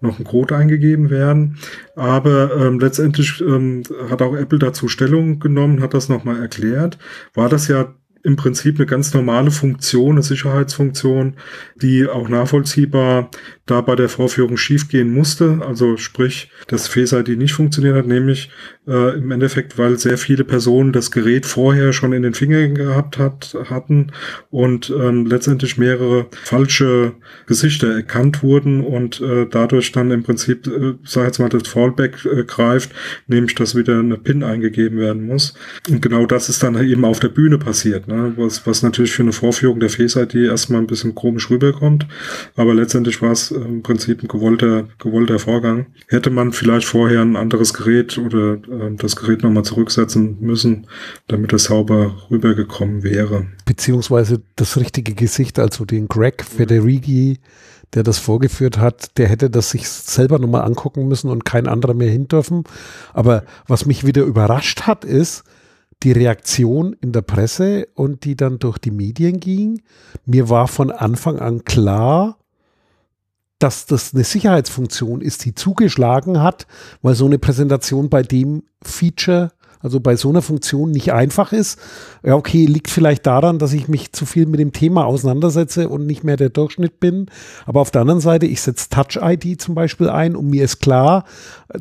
noch 0.00 0.20
ein 0.20 0.24
Code 0.24 0.54
eingegeben 0.54 1.10
werden. 1.10 1.58
Aber 1.96 2.56
ähm, 2.56 2.78
letztendlich 2.78 3.40
ähm, 3.40 3.82
hat 4.08 4.22
auch 4.22 4.36
Apple 4.36 4.60
dazu 4.60 4.86
Stellung 4.86 5.40
genommen, 5.40 5.82
hat 5.82 5.92
das 5.92 6.08
nochmal 6.08 6.40
erklärt. 6.40 6.98
War 7.34 7.48
das 7.48 7.66
ja 7.66 7.92
im 8.24 8.36
Prinzip 8.36 8.76
eine 8.76 8.86
ganz 8.86 9.12
normale 9.12 9.50
Funktion, 9.50 10.12
eine 10.12 10.22
Sicherheitsfunktion, 10.22 11.34
die 11.76 12.08
auch 12.08 12.28
nachvollziehbar 12.30 13.30
da 13.66 13.82
bei 13.82 13.96
der 13.96 14.08
Vorführung 14.08 14.56
schiefgehen 14.56 15.12
musste. 15.12 15.60
Also 15.66 15.98
sprich, 15.98 16.50
dass 16.66 16.88
Face 16.88 17.12
ID 17.12 17.36
nicht 17.38 17.52
funktioniert 17.52 17.96
hat, 17.96 18.06
nämlich 18.06 18.50
äh, 18.86 19.18
im 19.18 19.30
Endeffekt, 19.30 19.76
weil 19.76 19.98
sehr 19.98 20.16
viele 20.16 20.44
Personen 20.44 20.92
das 20.92 21.10
Gerät 21.10 21.44
vorher 21.44 21.92
schon 21.92 22.14
in 22.14 22.22
den 22.22 22.32
Fingern 22.34 22.74
gehabt 22.74 23.18
hat, 23.18 23.56
hatten 23.68 24.12
und 24.50 24.90
ähm, 24.90 25.26
letztendlich 25.26 25.76
mehrere 25.76 26.26
falsche 26.44 27.12
Gesichter 27.46 27.94
erkannt 27.94 28.42
wurden 28.42 28.80
und 28.82 29.20
äh, 29.20 29.46
dadurch 29.50 29.92
dann 29.92 30.10
im 30.10 30.22
Prinzip, 30.22 30.66
äh, 30.66 30.94
sag 31.04 31.26
jetzt 31.26 31.38
mal, 31.38 31.50
das 31.50 31.68
Fallback 31.68 32.24
äh, 32.24 32.44
greift, 32.44 32.90
nämlich 33.26 33.54
dass 33.54 33.74
wieder 33.74 33.98
eine 33.98 34.16
PIN 34.16 34.42
eingegeben 34.42 34.98
werden 34.98 35.26
muss. 35.26 35.54
Und 35.90 36.00
genau 36.00 36.24
das 36.24 36.48
ist 36.48 36.62
dann 36.62 36.82
eben 36.82 37.04
auf 37.04 37.20
der 37.20 37.28
Bühne 37.28 37.58
passiert. 37.58 38.08
Ne? 38.08 38.13
Ne? 38.14 38.34
was, 38.36 38.66
was 38.66 38.82
natürlich 38.82 39.12
für 39.12 39.22
eine 39.22 39.32
Vorführung 39.32 39.80
der 39.80 39.90
Face 39.90 40.16
ID 40.16 40.34
erstmal 40.34 40.80
ein 40.80 40.86
bisschen 40.86 41.14
komisch 41.14 41.50
rüberkommt. 41.50 42.06
Aber 42.56 42.74
letztendlich 42.74 43.20
war 43.22 43.32
es 43.32 43.50
im 43.50 43.82
Prinzip 43.82 44.22
ein 44.22 44.28
gewollter, 44.28 44.88
gewollter 44.98 45.38
Vorgang. 45.38 45.86
Hätte 46.08 46.30
man 46.30 46.52
vielleicht 46.52 46.86
vorher 46.86 47.20
ein 47.20 47.36
anderes 47.36 47.74
Gerät 47.74 48.18
oder 48.18 48.54
äh, 48.54 48.94
das 48.96 49.16
Gerät 49.16 49.42
nochmal 49.42 49.64
zurücksetzen 49.64 50.38
müssen, 50.40 50.86
damit 51.28 51.52
es 51.52 51.64
sauber 51.64 52.14
rübergekommen 52.30 53.02
wäre. 53.02 53.46
Beziehungsweise 53.64 54.42
das 54.56 54.76
richtige 54.76 55.14
Gesicht, 55.14 55.58
also 55.58 55.84
den 55.84 56.08
Greg 56.08 56.44
Federighi, 56.44 57.38
der 57.94 58.02
das 58.02 58.18
vorgeführt 58.18 58.78
hat, 58.78 59.16
der 59.18 59.28
hätte 59.28 59.50
das 59.50 59.70
sich 59.70 59.88
selber 59.88 60.38
nochmal 60.38 60.62
angucken 60.62 61.06
müssen 61.06 61.30
und 61.30 61.44
kein 61.44 61.68
anderer 61.68 61.94
mehr 61.94 62.10
hin 62.10 62.28
dürfen. 62.28 62.64
Aber 63.12 63.44
was 63.66 63.86
mich 63.86 64.04
wieder 64.04 64.24
überrascht 64.24 64.82
hat, 64.82 65.04
ist 65.04 65.44
die 66.04 66.12
Reaktion 66.12 66.94
in 67.00 67.12
der 67.12 67.22
Presse 67.22 67.88
und 67.94 68.24
die 68.24 68.36
dann 68.36 68.58
durch 68.58 68.78
die 68.78 68.90
Medien 68.90 69.40
ging. 69.40 69.82
Mir 70.26 70.48
war 70.50 70.68
von 70.68 70.90
Anfang 70.90 71.38
an 71.38 71.64
klar, 71.64 72.38
dass 73.58 73.86
das 73.86 74.14
eine 74.14 74.24
Sicherheitsfunktion 74.24 75.22
ist, 75.22 75.44
die 75.44 75.54
zugeschlagen 75.54 76.42
hat, 76.42 76.66
weil 77.02 77.14
so 77.14 77.24
eine 77.24 77.38
Präsentation 77.38 78.10
bei 78.10 78.22
dem 78.22 78.64
Feature 78.82 79.52
also 79.84 80.00
bei 80.00 80.16
so 80.16 80.30
einer 80.30 80.40
Funktion 80.40 80.90
nicht 80.90 81.12
einfach 81.12 81.52
ist. 81.52 81.78
Ja, 82.22 82.36
okay, 82.36 82.64
liegt 82.64 82.88
vielleicht 82.88 83.26
daran, 83.26 83.58
dass 83.58 83.74
ich 83.74 83.86
mich 83.86 84.12
zu 84.12 84.24
viel 84.24 84.46
mit 84.46 84.58
dem 84.58 84.72
Thema 84.72 85.04
auseinandersetze 85.04 85.90
und 85.90 86.06
nicht 86.06 86.24
mehr 86.24 86.38
der 86.38 86.48
Durchschnitt 86.48 87.00
bin. 87.00 87.26
Aber 87.66 87.82
auf 87.82 87.90
der 87.90 88.00
anderen 88.00 88.20
Seite, 88.20 88.46
ich 88.46 88.62
setze 88.62 88.88
Touch-ID 88.88 89.60
zum 89.60 89.74
Beispiel 89.74 90.08
ein 90.08 90.36
und 90.36 90.48
mir 90.48 90.64
ist 90.64 90.80
klar, 90.80 91.24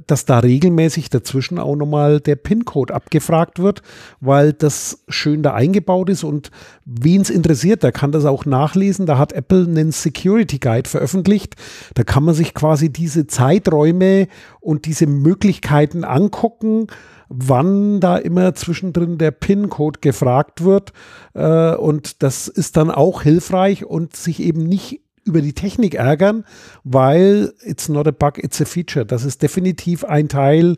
dass 0.06 0.26
da 0.26 0.40
regelmäßig 0.40 1.12
dazwischen 1.12 1.60
auch 1.60 1.78
nochmal 1.78 2.20
der 2.20 2.36
PIN-Code 2.36 2.94
abgefragt 2.94 3.60
wird, 3.60 3.82
weil 4.20 4.52
das 4.52 5.00
schön 5.08 5.42
da 5.42 5.54
eingebaut 5.54 6.10
ist 6.10 6.26
und 6.26 6.52
wen 6.84 7.22
es 7.22 7.30
interessiert, 7.30 7.84
der 7.84 7.94
kann 7.94 8.12
das 8.12 8.26
auch 8.26 8.46
nachlesen. 8.46 9.06
Da 9.06 9.18
hat 9.18 9.32
Apple 9.32 9.66
einen 9.66 9.94
Security 9.94 10.60
Guide 10.60 10.90
veröffentlicht. 10.90 11.56
Da 11.94 12.04
kann 12.04 12.24
man 12.24 12.36
sich 12.36 12.54
quasi 12.54 12.92
diese 12.92 13.28
Zeiträume 13.28 14.28
und 14.64 14.86
diese 14.86 15.08
Möglichkeiten 15.08 16.04
angucken 16.04 16.88
wann 17.34 18.00
da 18.00 18.18
immer 18.18 18.54
zwischendrin 18.54 19.18
der 19.18 19.32
PIN-Code 19.32 20.00
gefragt 20.02 20.64
wird. 20.64 20.94
Äh, 21.34 21.76
und 21.76 22.22
das 22.22 22.48
ist 22.48 22.78
dann 22.78 22.92
auch 22.92 23.24
hilfreich 23.24 23.86
und 23.86 24.16
sich 24.16 24.40
eben 24.40 24.64
nicht 24.64 25.02
über 25.26 25.42
die 25.42 25.54
Technik 25.54 25.96
ärgern, 25.96 26.44
weil 26.84 27.54
it's 27.62 27.90
not 27.90 28.08
a 28.08 28.12
bug, 28.12 28.44
it's 28.44 28.62
a 28.62 28.66
feature. 28.66 29.06
Das 29.06 29.24
ist 29.24 29.42
definitiv 29.42 30.04
ein 30.04 30.28
Teil 30.28 30.78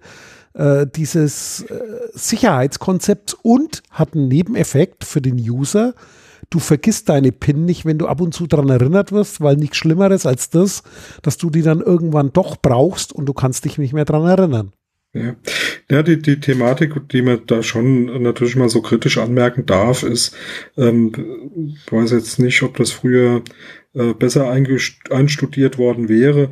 äh, 0.54 0.86
dieses 0.88 1.64
äh, 1.64 1.80
Sicherheitskonzepts 2.14 3.34
und 3.42 3.82
hat 3.90 4.14
einen 4.14 4.28
Nebeneffekt 4.28 5.04
für 5.04 5.22
den 5.22 5.36
User. 5.36 5.94
Du 6.50 6.60
vergisst 6.60 7.10
deine 7.10 7.32
PIN 7.32 7.66
nicht, 7.66 7.86
wenn 7.86 7.98
du 7.98 8.08
ab 8.08 8.22
und 8.22 8.34
zu 8.34 8.48
daran 8.48 8.70
erinnert 8.70 9.12
wirst, 9.12 9.42
weil 9.42 9.56
nichts 9.56 9.78
Schlimmeres 9.78 10.26
als 10.26 10.50
das, 10.50 10.84
dass 11.22 11.38
du 11.38 11.50
die 11.50 11.62
dann 11.62 11.82
irgendwann 11.82 12.32
doch 12.34 12.58
brauchst 12.62 13.14
und 13.14 13.26
du 13.26 13.34
kannst 13.34 13.66
dich 13.66 13.78
nicht 13.78 13.94
mehr 13.94 14.06
daran 14.06 14.28
erinnern. 14.28 14.72
Ja, 15.14 15.36
ja 15.90 16.04
die, 16.04 16.22
die 16.22 16.42
Thematik, 16.42 17.10
die 17.10 17.22
man 17.22 17.40
da 17.48 17.64
schon 17.64 18.22
natürlich 18.22 18.58
mal 18.58 18.68
so 18.68 18.82
kritisch 18.82 19.18
anmerken 19.18 19.66
darf, 19.66 20.04
ist, 20.04 20.36
ähm, 20.78 21.12
weiß 21.90 22.12
jetzt 22.12 22.38
nicht, 22.40 22.62
ob 22.64 22.76
das 22.76 22.92
früher 22.92 23.42
äh, 23.96 24.14
besser 24.14 24.52
einstudiert 24.52 25.78
worden 25.78 26.10
wäre. 26.10 26.50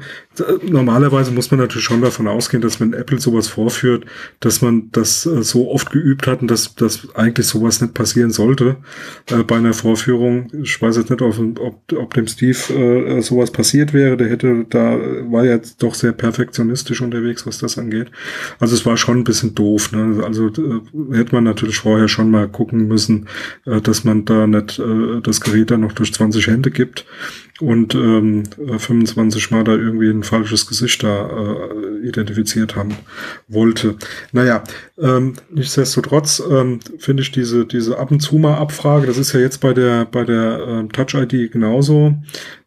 Normalerweise 0.65 1.31
muss 1.31 1.51
man 1.51 1.59
natürlich 1.59 1.83
schon 1.83 2.01
davon 2.01 2.27
ausgehen, 2.27 2.61
dass 2.61 2.79
wenn 2.79 2.93
Apple 2.93 3.19
sowas 3.19 3.49
vorführt, 3.49 4.05
dass 4.39 4.61
man 4.61 4.89
das 4.91 5.25
äh, 5.25 5.43
so 5.43 5.69
oft 5.69 5.91
geübt 5.91 6.25
hat 6.25 6.41
und 6.41 6.49
dass, 6.49 6.73
dass 6.75 7.13
eigentlich 7.15 7.47
sowas 7.47 7.81
nicht 7.81 7.93
passieren 7.93 8.31
sollte 8.31 8.77
äh, 9.29 9.43
bei 9.43 9.57
einer 9.57 9.73
Vorführung. 9.73 10.47
Ich 10.63 10.81
weiß 10.81 10.95
jetzt 10.95 11.09
nicht, 11.09 11.21
ob, 11.21 11.37
ob, 11.59 11.93
ob 11.93 12.13
dem 12.13 12.27
Steve 12.27 12.57
äh, 12.73 13.21
sowas 13.21 13.51
passiert 13.51 13.93
wäre. 13.93 14.15
Der 14.15 14.29
hätte 14.29 14.65
da, 14.69 14.97
war 15.29 15.43
ja 15.43 15.59
doch 15.79 15.95
sehr 15.95 16.13
perfektionistisch 16.13 17.01
unterwegs, 17.01 17.45
was 17.45 17.57
das 17.57 17.77
angeht. 17.77 18.09
Also 18.59 18.73
es 18.73 18.85
war 18.85 18.95
schon 18.95 19.19
ein 19.19 19.23
bisschen 19.25 19.53
doof. 19.53 19.91
Ne? 19.91 20.23
Also 20.23 20.47
äh, 20.47 21.15
hätte 21.17 21.35
man 21.35 21.43
natürlich 21.43 21.77
vorher 21.77 22.07
schon 22.07 22.31
mal 22.31 22.47
gucken 22.47 22.87
müssen, 22.87 23.27
äh, 23.65 23.81
dass 23.81 24.05
man 24.05 24.23
da 24.23 24.47
nicht 24.47 24.79
äh, 24.79 25.21
das 25.21 25.41
Gerät 25.41 25.71
dann 25.71 25.81
noch 25.81 25.91
durch 25.91 26.13
20 26.13 26.47
Hände 26.47 26.71
gibt 26.71 27.05
und 27.59 27.93
ähm, 27.93 28.43
25 28.77 29.51
Mal 29.51 29.63
da 29.63 29.73
irgendwie 29.73 30.09
ein 30.09 30.23
falsches 30.23 30.65
Gesicht 30.67 31.03
da 31.03 31.29
äh, 31.29 32.07
identifiziert 32.07 32.75
haben 32.75 32.95
wollte. 33.47 33.95
Naja, 34.31 34.63
ähm, 34.97 35.33
nichtsdestotrotz 35.51 36.41
ähm, 36.49 36.79
finde 36.97 37.21
ich 37.21 37.31
diese, 37.31 37.65
diese 37.65 37.99
Ab- 37.99 38.11
und 38.11 38.21
zu 38.21 38.37
mal 38.37 38.55
Abfrage, 38.57 39.05
das 39.05 39.17
ist 39.17 39.33
ja 39.33 39.39
jetzt 39.39 39.59
bei 39.59 39.73
der, 39.73 40.05
bei 40.05 40.23
der 40.23 40.65
ähm, 40.67 40.91
Touch-ID 40.91 41.51
genauso, 41.51 42.15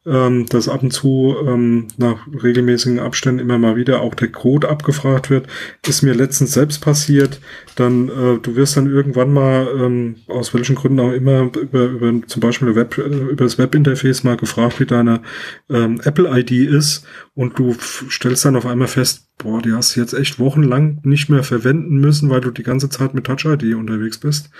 ähm, 0.07 0.47
dass 0.47 0.69
ab 0.69 0.83
und 0.83 0.93
zu 0.93 1.37
ähm, 1.47 1.89
nach 1.97 2.27
regelmäßigen 2.43 2.99
Abständen 2.99 3.41
immer 3.41 3.59
mal 3.59 3.77
wieder 3.77 4.01
auch 4.01 4.15
der 4.15 4.29
Code 4.29 4.69
abgefragt 4.69 5.31
wird. 5.31 5.47
Ist 5.87 6.03
mir 6.03 6.15
letztens 6.15 6.53
selbst 6.53 6.81
passiert. 6.81 7.41
Dann, 7.75 8.09
äh, 8.09 8.39
du 8.41 8.57
wirst 8.57 8.77
dann 8.77 8.91
irgendwann 8.91 9.33
mal, 9.33 9.69
ähm, 9.77 10.17
aus 10.29 10.55
welchen 10.55 10.77
Gründen 10.77 11.01
auch 11.01 11.13
immer, 11.13 11.51
über, 11.61 11.85
über 11.85 12.27
zum 12.27 12.41
Beispiel 12.41 12.75
Web, 12.75 12.97
äh, 12.99 13.03
über 13.03 13.45
das 13.45 13.59
Webinterface 13.59 14.25
mal 14.25 14.37
gefragt, 14.37 14.81
wie 14.81 14.87
deine 14.87 15.23
ähm, 15.69 16.01
Apple-ID 16.05 16.53
ist 16.53 17.05
und 17.35 17.59
du 17.59 17.75
stellst 18.09 18.45
dann 18.45 18.57
auf 18.57 18.67
einmal 18.67 18.89
fest, 18.89 19.26
boah, 19.39 19.61
die 19.61 19.73
hast 19.73 19.95
du 19.95 20.01
jetzt 20.01 20.15
echt 20.15 20.39
wochenlang 20.39 21.01
nicht 21.03 21.29
mehr 21.29 21.43
verwenden 21.43 21.97
müssen, 21.99 22.31
weil 22.31 22.41
du 22.41 22.51
die 22.51 22.63
ganze 22.63 22.89
Zeit 22.89 23.13
mit 23.15 23.25
Touch-ID 23.25 23.75
unterwegs 23.75 24.19
bist. 24.19 24.51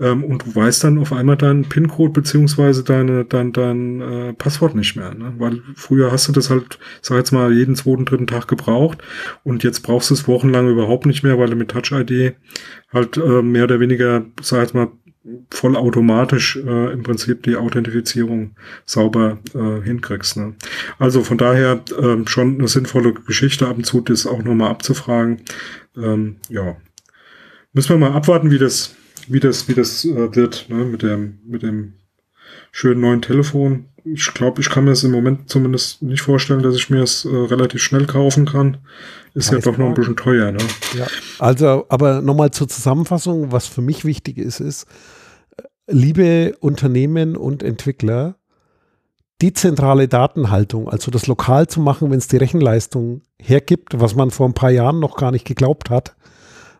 Ähm, 0.00 0.24
und 0.24 0.44
du 0.44 0.54
weißt 0.54 0.82
dann 0.82 0.98
auf 0.98 1.12
einmal 1.12 1.36
deinen 1.36 1.68
PIN-Code 1.68 2.12
beziehungsweise 2.12 2.82
deine, 2.82 3.24
dein, 3.24 3.52
dein 3.52 4.00
äh, 4.00 4.32
Passwort 4.32 4.74
nicht 4.74 4.96
mehr. 4.96 5.14
Ne? 5.14 5.34
Weil 5.38 5.62
früher 5.76 6.10
hast 6.10 6.26
du 6.26 6.32
das 6.32 6.50
halt, 6.50 6.78
sag 7.02 7.18
jetzt 7.18 7.32
mal, 7.32 7.52
jeden 7.52 7.76
zweiten, 7.76 8.04
dritten 8.04 8.26
Tag 8.26 8.48
gebraucht 8.48 8.98
und 9.44 9.62
jetzt 9.62 9.80
brauchst 9.80 10.10
du 10.10 10.14
es 10.14 10.26
wochenlang 10.26 10.68
überhaupt 10.68 11.06
nicht 11.06 11.22
mehr, 11.22 11.38
weil 11.38 11.50
du 11.50 11.56
mit 11.56 11.70
Touch-ID 11.70 12.34
halt 12.92 13.16
äh, 13.16 13.42
mehr 13.42 13.64
oder 13.64 13.78
weniger, 13.78 14.24
sag 14.42 14.62
jetzt 14.62 14.74
mal, 14.74 14.88
vollautomatisch 15.50 16.56
äh, 16.56 16.92
im 16.92 17.02
Prinzip 17.02 17.42
die 17.42 17.56
Authentifizierung 17.56 18.52
sauber 18.84 19.38
äh, 19.54 19.82
hinkriegst. 19.82 20.36
Ne? 20.36 20.54
Also 20.98 21.22
von 21.22 21.38
daher 21.38 21.80
ähm, 22.00 22.26
schon 22.26 22.58
eine 22.58 22.68
sinnvolle 22.68 23.12
Geschichte 23.12 23.66
ab 23.66 23.76
und 23.76 23.84
zu, 23.84 24.00
das 24.00 24.26
auch 24.26 24.42
nochmal 24.42 24.70
abzufragen. 24.70 25.42
Ähm, 25.96 26.36
ja, 26.48 26.76
müssen 27.72 27.88
wir 27.90 27.98
mal 27.98 28.16
abwarten, 28.16 28.50
wie 28.50 28.58
das, 28.58 28.94
wie 29.28 29.40
das, 29.40 29.68
wie 29.68 29.74
das 29.74 30.04
äh, 30.04 30.34
wird 30.34 30.66
ne? 30.68 30.84
mit 30.84 31.02
dem, 31.02 31.38
mit 31.44 31.62
dem 31.62 31.94
schönen 32.70 33.00
neuen 33.00 33.22
Telefon. 33.22 33.86
Ich 34.12 34.32
glaube, 34.34 34.60
ich 34.60 34.70
kann 34.70 34.84
mir 34.84 34.92
es 34.92 35.02
im 35.02 35.10
Moment 35.10 35.50
zumindest 35.50 36.00
nicht 36.00 36.22
vorstellen, 36.22 36.62
dass 36.62 36.76
ich 36.76 36.90
mir 36.90 37.02
es 37.02 37.24
äh, 37.24 37.28
relativ 37.28 37.82
schnell 37.82 38.06
kaufen 38.06 38.46
kann. 38.46 38.78
Ist 39.34 39.48
Weiß 39.52 39.64
ja 39.64 39.70
doch 39.72 39.78
noch 39.78 39.86
ein 39.88 39.94
bisschen 39.94 40.16
teuer. 40.16 40.52
Ne? 40.52 40.58
Ja, 40.96 41.06
also, 41.40 41.86
aber 41.88 42.22
nochmal 42.22 42.52
zur 42.52 42.68
Zusammenfassung, 42.68 43.50
was 43.50 43.66
für 43.66 43.82
mich 43.82 44.04
wichtig 44.04 44.38
ist, 44.38 44.60
ist, 44.60 44.86
liebe 45.88 46.56
Unternehmen 46.60 47.36
und 47.36 47.64
Entwickler, 47.64 48.36
dezentrale 49.42 50.08
Datenhaltung, 50.08 50.88
also 50.88 51.10
das 51.10 51.26
lokal 51.26 51.66
zu 51.66 51.80
machen, 51.80 52.10
wenn 52.10 52.18
es 52.18 52.28
die 52.28 52.38
Rechenleistung 52.38 53.22
hergibt, 53.40 54.00
was 54.00 54.14
man 54.14 54.30
vor 54.30 54.48
ein 54.48 54.54
paar 54.54 54.70
Jahren 54.70 55.00
noch 55.00 55.16
gar 55.16 55.32
nicht 55.32 55.44
geglaubt 55.44 55.90
hat, 55.90 56.16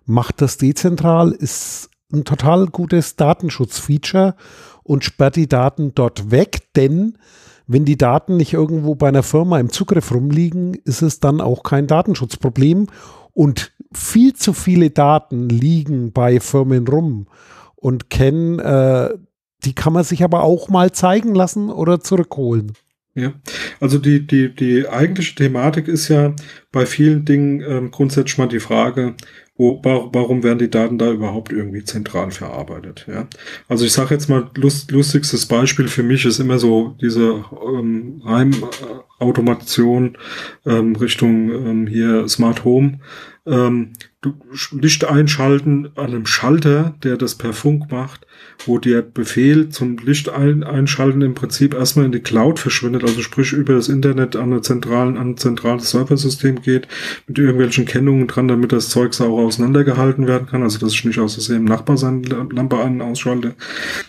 macht 0.04 0.40
das 0.40 0.56
dezentral, 0.58 1.32
ist 1.32 1.90
ein 2.12 2.24
total 2.24 2.66
gutes 2.68 3.16
Datenschutzfeature 3.16 4.36
und 4.86 5.04
sperrt 5.04 5.36
die 5.36 5.48
Daten 5.48 5.92
dort 5.94 6.30
weg, 6.30 6.72
denn 6.76 7.18
wenn 7.66 7.84
die 7.84 7.98
Daten 7.98 8.36
nicht 8.36 8.52
irgendwo 8.52 8.94
bei 8.94 9.08
einer 9.08 9.24
Firma 9.24 9.58
im 9.58 9.70
Zugriff 9.70 10.12
rumliegen, 10.12 10.74
ist 10.84 11.02
es 11.02 11.18
dann 11.18 11.40
auch 11.40 11.64
kein 11.64 11.88
Datenschutzproblem 11.88 12.86
und 13.32 13.72
viel 13.92 14.34
zu 14.34 14.52
viele 14.52 14.90
Daten 14.90 15.48
liegen 15.48 16.12
bei 16.12 16.38
Firmen 16.38 16.86
rum 16.86 17.26
und 17.74 18.08
kennen, 18.08 18.60
äh, 18.60 19.10
die 19.64 19.74
kann 19.74 19.92
man 19.92 20.04
sich 20.04 20.22
aber 20.22 20.44
auch 20.44 20.68
mal 20.68 20.92
zeigen 20.92 21.34
lassen 21.34 21.70
oder 21.70 22.00
zurückholen. 22.00 22.72
Ja, 23.14 23.32
also 23.80 23.98
die, 23.98 24.26
die, 24.26 24.54
die 24.54 24.86
eigentliche 24.88 25.34
Thematik 25.34 25.88
ist 25.88 26.08
ja 26.08 26.34
bei 26.70 26.84
vielen 26.84 27.24
Dingen 27.24 27.62
ähm, 27.62 27.90
grundsätzlich 27.90 28.36
mal 28.36 28.46
die 28.46 28.60
Frage, 28.60 29.14
wo, 29.58 29.80
warum 29.82 30.42
werden 30.42 30.58
die 30.58 30.70
Daten 30.70 30.98
da 30.98 31.10
überhaupt 31.10 31.52
irgendwie 31.52 31.84
zentral 31.84 32.30
verarbeitet? 32.30 33.06
Ja? 33.08 33.26
Also 33.68 33.84
ich 33.84 33.92
sage 33.92 34.14
jetzt 34.14 34.28
mal, 34.28 34.50
lust, 34.54 34.90
lustigstes 34.90 35.46
Beispiel 35.46 35.88
für 35.88 36.02
mich 36.02 36.24
ist 36.26 36.38
immer 36.38 36.58
so 36.58 36.96
diese 37.00 37.44
ähm, 37.66 38.22
Heimautomation 38.24 40.18
ähm, 40.66 40.96
Richtung 40.96 41.50
ähm, 41.50 41.86
hier 41.86 42.28
Smart 42.28 42.64
Home. 42.64 43.00
Ähm, 43.46 43.92
Licht 44.72 45.04
einschalten 45.04 45.90
an 45.96 46.06
einem 46.06 46.26
Schalter, 46.26 46.94
der 47.02 47.16
das 47.16 47.34
per 47.34 47.52
Funk 47.52 47.90
macht, 47.90 48.26
wo 48.64 48.78
der 48.78 49.02
Befehl 49.02 49.68
zum 49.68 49.98
Licht 49.98 50.28
ein 50.28 50.64
einschalten 50.64 51.22
im 51.22 51.34
Prinzip 51.34 51.74
erstmal 51.74 52.06
in 52.06 52.12
die 52.12 52.20
Cloud 52.20 52.58
verschwindet, 52.58 53.04
also 53.04 53.22
sprich 53.22 53.52
über 53.52 53.74
das 53.74 53.88
Internet 53.88 54.36
an, 54.36 54.52
eine 54.52 54.62
zentralen, 54.62 55.16
an 55.16 55.30
ein 55.30 55.36
zentrales 55.36 55.90
Serversystem 55.90 56.62
geht, 56.62 56.88
mit 57.26 57.38
irgendwelchen 57.38 57.84
Kennungen 57.84 58.26
dran, 58.26 58.48
damit 58.48 58.72
das 58.72 58.88
Zeug 58.88 59.14
sauber 59.14 59.42
auseinandergehalten 59.42 60.26
werden 60.26 60.46
kann, 60.46 60.62
also 60.62 60.78
dass 60.78 60.92
ich 60.92 61.04
nicht 61.04 61.18
aus 61.18 61.36
im 61.48 61.64
Nachbar 61.64 61.96
seine 61.96 62.22
Lampe 62.22 62.78
an 62.78 63.00
ausschalte. 63.02 63.54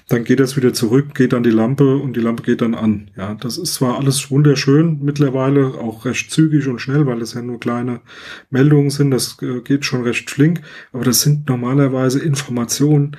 Dann 0.08 0.24
geht 0.24 0.40
das 0.40 0.56
wieder 0.56 0.74
zurück, 0.74 1.14
geht 1.14 1.34
an 1.34 1.44
die 1.44 1.50
Lampe 1.50 1.98
und 1.98 2.16
die 2.16 2.22
Lampe 2.22 2.44
geht 2.44 2.62
dann 2.62 2.74
an. 2.74 3.12
Ja, 3.18 3.36
das 3.36 3.58
ist 3.58 3.76
zwar 3.76 3.98
alles 3.98 4.32
wunderschön 4.32 5.00
mittlerweile, 5.02 5.76
auch 5.76 6.06
recht 6.06 6.32
zügig 6.32 6.68
und 6.68 6.80
schnell, 6.80 7.06
weil 7.06 7.22
es 7.22 7.34
ja 7.34 7.42
nur 7.42 7.60
kleine 7.60 8.00
Meldungen 8.50 8.90
sind, 8.90 9.12
das 9.12 9.38
äh, 9.42 9.62
geht 9.62 9.86
schon 9.86 10.04
recht 10.08 10.30
flink, 10.30 10.62
aber 10.94 11.04
das 11.04 11.22
sind 11.22 11.48
normalerweise 11.48 12.20
Informationen, 12.20 13.16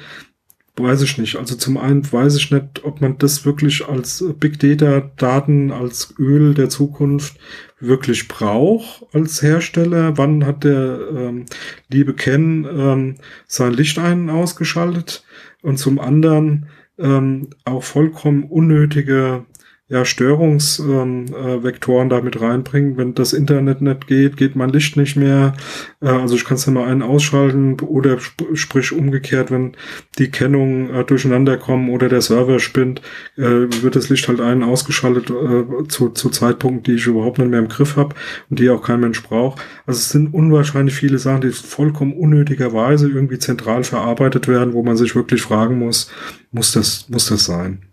weiß 0.79 1.03
ich 1.03 1.19
nicht. 1.19 1.37
Also 1.37 1.57
zum 1.57 1.77
einen 1.77 2.11
weiß 2.11 2.37
ich 2.37 2.51
nicht, 2.51 2.85
ob 2.85 3.01
man 3.01 3.19
das 3.19 3.45
wirklich 3.45 3.87
als 3.87 4.25
Big 4.39 4.59
Data 4.59 5.11
Daten, 5.17 5.73
als 5.73 6.15
Öl 6.19 6.55
der 6.55 6.69
Zukunft 6.69 7.37
wirklich 7.81 8.29
braucht 8.29 9.07
als 9.13 9.43
Hersteller. 9.43 10.17
Wann 10.17 10.45
hat 10.45 10.65
der 10.65 11.01
ähm, 11.15 11.47
liebe 11.89 12.15
Ken 12.15 12.65
ähm, 12.65 13.15
sein 13.47 13.73
Licht 13.73 13.99
ein 13.99 14.31
ausgeschaltet? 14.31 15.25
Und 15.63 15.79
zum 15.79 15.99
anderen 15.99 16.67
ähm, 16.99 17.49
auch 17.65 17.83
vollkommen 17.83 18.45
unnötige 18.45 19.45
ja, 19.91 20.05
Störungsvektoren 20.05 22.03
ähm, 22.03 22.07
äh, 22.07 22.11
damit 22.11 22.41
reinbringen. 22.41 22.99
Wenn 22.99 23.15
das 23.15 23.33
Internet 23.33 23.81
nicht 23.81 24.07
geht, 24.07 24.37
geht 24.37 24.55
mein 24.55 24.69
Licht 24.69 24.99
nicht 24.99 25.17
mehr. 25.17 25.55
Äh, 26.03 26.09
also 26.09 26.35
ich 26.35 26.45
kann 26.45 26.57
es 26.57 26.67
dann 26.67 26.75
mal 26.75 26.87
einen 26.87 27.03
ausschalten 27.03 27.81
oder 27.81 28.19
sp 28.21 28.53
sprich 28.53 28.93
umgekehrt, 28.93 29.51
wenn 29.51 29.73
die 30.19 30.31
Kennungen 30.31 30.91
äh, 30.91 31.05
durcheinander 31.05 31.57
kommen 31.57 31.89
oder 31.89 32.11
der 32.11 32.21
Server 32.21 32.61
spinnt, 32.61 33.01
äh, 33.37 33.43
wird 33.43 33.97
das 33.97 34.11
Licht 34.11 34.29
halt 34.29 34.43
einen 34.43 34.63
ausgeschaltet 34.63 35.31
äh, 35.31 35.89
zu, 35.89 36.11
zu 36.11 36.29
Zeitpunkten, 36.29 36.83
die 36.83 36.99
ich 36.99 37.07
überhaupt 37.07 37.39
nicht 37.39 37.51
mehr 37.51 37.61
im 37.61 37.69
Griff 37.69 37.97
habe 37.97 38.15
und 38.51 38.59
die 38.59 38.69
auch 38.69 38.83
kein 38.83 39.01
Mensch 39.01 39.23
braucht. 39.23 39.63
Also 39.87 39.99
es 39.99 40.11
sind 40.11 40.35
unwahrscheinlich 40.35 40.95
viele 40.95 41.19
Sachen, 41.19 41.41
die 41.41 41.51
vollkommen 41.51 42.13
unnötigerweise 42.13 43.09
irgendwie 43.09 43.39
zentral 43.39 43.85
verarbeitet 43.85 44.49
werden, 44.49 44.75
wo 44.75 44.83
man 44.83 44.99
sich 44.99 45.15
wirklich 45.15 45.41
fragen 45.41 45.79
muss, 45.79 46.11
muss 46.53 46.73
das, 46.73 47.09
muss 47.09 47.29
das 47.29 47.47
sein? 47.47 47.87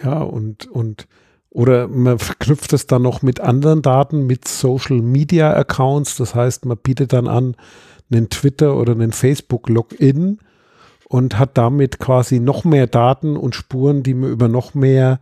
Ja, 0.00 0.20
und, 0.20 0.68
und 0.68 1.08
oder 1.50 1.88
man 1.88 2.18
verknüpft 2.18 2.72
es 2.72 2.86
dann 2.86 3.02
noch 3.02 3.22
mit 3.22 3.40
anderen 3.40 3.82
Daten, 3.82 4.26
mit 4.26 4.46
Social 4.46 5.00
Media 5.00 5.52
Accounts. 5.52 6.16
Das 6.16 6.34
heißt, 6.34 6.64
man 6.64 6.78
bietet 6.78 7.12
dann 7.12 7.26
an 7.26 7.56
einen 8.10 8.30
Twitter 8.30 8.76
oder 8.76 8.92
einen 8.92 9.12
Facebook 9.12 9.68
Login 9.68 10.38
und 11.08 11.38
hat 11.38 11.58
damit 11.58 11.98
quasi 11.98 12.38
noch 12.38 12.64
mehr 12.64 12.86
Daten 12.86 13.36
und 13.36 13.56
Spuren, 13.56 14.04
die 14.04 14.14
man 14.14 14.30
über 14.30 14.48
noch 14.48 14.74
mehr 14.74 15.20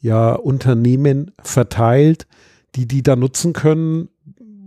ja, 0.00 0.32
Unternehmen 0.32 1.32
verteilt, 1.42 2.26
die 2.74 2.86
die 2.86 3.02
da 3.02 3.14
nutzen 3.14 3.52
können, 3.52 4.08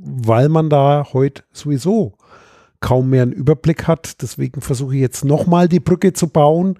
weil 0.03 0.49
man 0.49 0.69
da 0.69 1.07
heute 1.13 1.43
sowieso 1.51 2.13
kaum 2.79 3.09
mehr 3.09 3.23
einen 3.23 3.31
Überblick 3.31 3.87
hat. 3.87 4.21
Deswegen 4.21 4.61
versuche 4.61 4.95
ich 4.95 5.01
jetzt 5.01 5.25
nochmal 5.25 5.67
die 5.67 5.79
Brücke 5.79 6.13
zu 6.13 6.27
bauen 6.27 6.77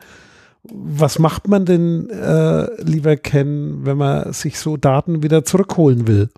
was 0.64 1.20
macht 1.20 1.48
man 1.48 1.66
denn, 1.66 2.10
äh, 2.10 2.82
lieber 2.82 3.18
Ken, 3.18 3.86
wenn 3.86 3.98
man 3.98 4.32
sich 4.34 4.60
so 4.60 4.78
Daten 4.78 5.24
wieder 5.24 5.44
zurückholen 5.44 6.08
will? 6.08 6.30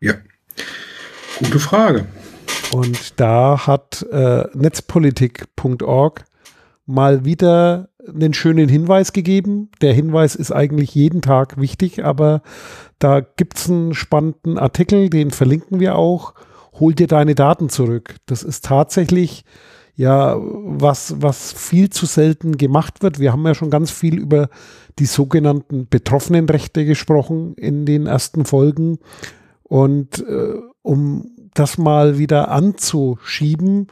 Ja, 0.00 0.14
gute 1.38 1.58
Frage. 1.58 2.06
Und 2.72 3.20
da 3.20 3.66
hat 3.66 4.04
äh, 4.10 4.44
netzpolitik.org 4.54 6.24
mal 6.86 7.24
wieder 7.24 7.88
einen 8.08 8.34
schönen 8.34 8.68
Hinweis 8.68 9.12
gegeben. 9.12 9.70
Der 9.80 9.92
Hinweis 9.92 10.34
ist 10.34 10.52
eigentlich 10.52 10.94
jeden 10.94 11.22
Tag 11.22 11.60
wichtig, 11.60 12.04
aber 12.04 12.42
da 12.98 13.20
gibt 13.20 13.58
es 13.58 13.68
einen 13.68 13.94
spannenden 13.94 14.58
Artikel, 14.58 15.10
den 15.10 15.30
verlinken 15.30 15.80
wir 15.80 15.96
auch. 15.96 16.34
Hol 16.74 16.94
dir 16.94 17.06
deine 17.06 17.34
Daten 17.34 17.68
zurück. 17.68 18.16
Das 18.26 18.42
ist 18.42 18.64
tatsächlich 18.64 19.44
ja 19.96 20.36
was, 20.38 21.20
was 21.20 21.52
viel 21.52 21.90
zu 21.90 22.06
selten 22.06 22.58
gemacht 22.58 23.02
wird. 23.02 23.18
Wir 23.18 23.32
haben 23.32 23.46
ja 23.46 23.54
schon 23.54 23.70
ganz 23.70 23.90
viel 23.90 24.18
über 24.18 24.48
die 24.98 25.06
sogenannten 25.06 25.88
Betroffenenrechte 25.88 26.84
gesprochen 26.84 27.54
in 27.54 27.86
den 27.86 28.06
ersten 28.06 28.44
Folgen. 28.44 28.98
Und 29.62 30.20
äh, 30.20 30.54
um 30.82 31.30
das 31.54 31.78
mal 31.78 32.18
wieder 32.18 32.50
anzuschieben, 32.50 33.88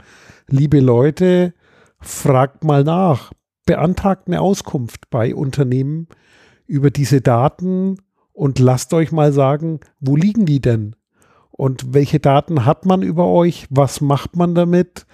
liebe 0.46 0.80
Leute, 0.80 1.54
fragt 2.00 2.64
mal 2.64 2.84
nach, 2.84 3.32
beantragt 3.64 4.24
eine 4.26 4.42
Auskunft 4.42 5.08
bei 5.08 5.34
Unternehmen 5.34 6.08
über 6.66 6.90
diese 6.90 7.22
Daten 7.22 7.96
und 8.32 8.58
lasst 8.58 8.92
euch 8.92 9.10
mal 9.10 9.32
sagen, 9.32 9.80
wo 10.00 10.16
liegen 10.16 10.44
die 10.44 10.60
denn? 10.60 10.96
Und 11.50 11.94
welche 11.94 12.20
Daten 12.20 12.66
hat 12.66 12.84
man 12.84 13.02
über 13.02 13.26
euch? 13.26 13.66
Was 13.70 14.00
macht 14.00 14.36
man 14.36 14.54
damit? 14.54 15.06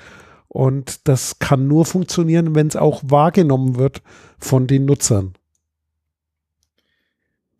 Und 0.52 1.06
das 1.06 1.38
kann 1.38 1.68
nur 1.68 1.84
funktionieren, 1.84 2.56
wenn 2.56 2.66
es 2.66 2.74
auch 2.74 3.02
wahrgenommen 3.06 3.76
wird 3.76 4.02
von 4.36 4.66
den 4.66 4.84
Nutzern. 4.84 5.34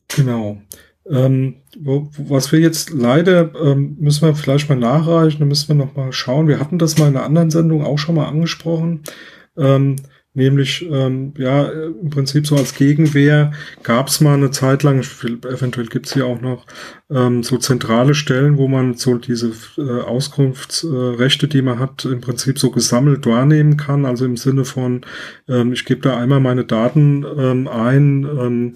Genau. 0.09 0.59
Ähm, 1.09 1.63
was 1.79 2.51
wir 2.51 2.59
jetzt 2.59 2.91
leider, 2.91 3.55
ähm, 3.55 3.97
müssen 4.01 4.27
wir 4.27 4.35
vielleicht 4.35 4.69
mal 4.69 4.75
nachreichen, 4.75 5.39
da 5.39 5.47
müssen 5.47 5.69
wir 5.69 5.77
noch 5.77 5.95
mal 5.95 6.13
schauen. 6.13 6.49
Wir 6.49 6.59
hatten 6.59 6.81
das 6.81 6.99
mal 6.99 7.07
in 7.07 7.17
einer 7.17 7.25
anderen 7.25 7.51
Sendung 7.51 7.85
auch 7.85 7.99
schon 7.99 8.17
mal 8.17 8.27
angesprochen. 8.27 9.05
Ähm, 9.57 9.95
Nämlich, 10.33 10.87
ähm, 10.89 11.35
ja, 11.39 11.65
im 11.65 12.09
Prinzip 12.11 12.47
so 12.47 12.55
als 12.55 12.77
Gegenwehr 12.77 13.53
gab 13.83 14.07
es 14.07 14.21
mal 14.21 14.35
eine 14.35 14.53
Zeit 14.53 14.85
lang, 14.85 15.01
eventuell 15.01 15.89
gibt 15.89 16.07
es 16.07 16.15
hier 16.15 16.27
auch 16.27 16.41
noch, 16.41 16.67
ähm, 17.11 17.43
so 17.43 17.59
zentrale 17.59 18.15
Stellen, 18.15 18.57
wo 18.57 18.69
man 18.69 18.95
so 18.95 19.17
diese 19.17 19.51
äh, 19.77 20.03
Auskunftsrechte, 20.03 21.49
die 21.49 21.63
man 21.63 21.81
hat, 21.81 22.05
im 22.05 22.21
Prinzip 22.21 22.61
so 22.61 22.71
gesammelt 22.71 23.27
wahrnehmen 23.27 23.77
kann. 23.77 24.07
Also 24.07 24.25
im 24.25 24.37
Sinne 24.37 24.65
von, 24.65 25.01
ähm, 25.49 25.73
ich 25.73 25.85
gebe 25.85 26.01
da 26.01 26.17
einmal 26.17 26.39
meine 26.39 26.65
Daten 26.65 27.27
ähm, 27.37 27.67
ein, 27.67 28.25
ähm, 28.25 28.73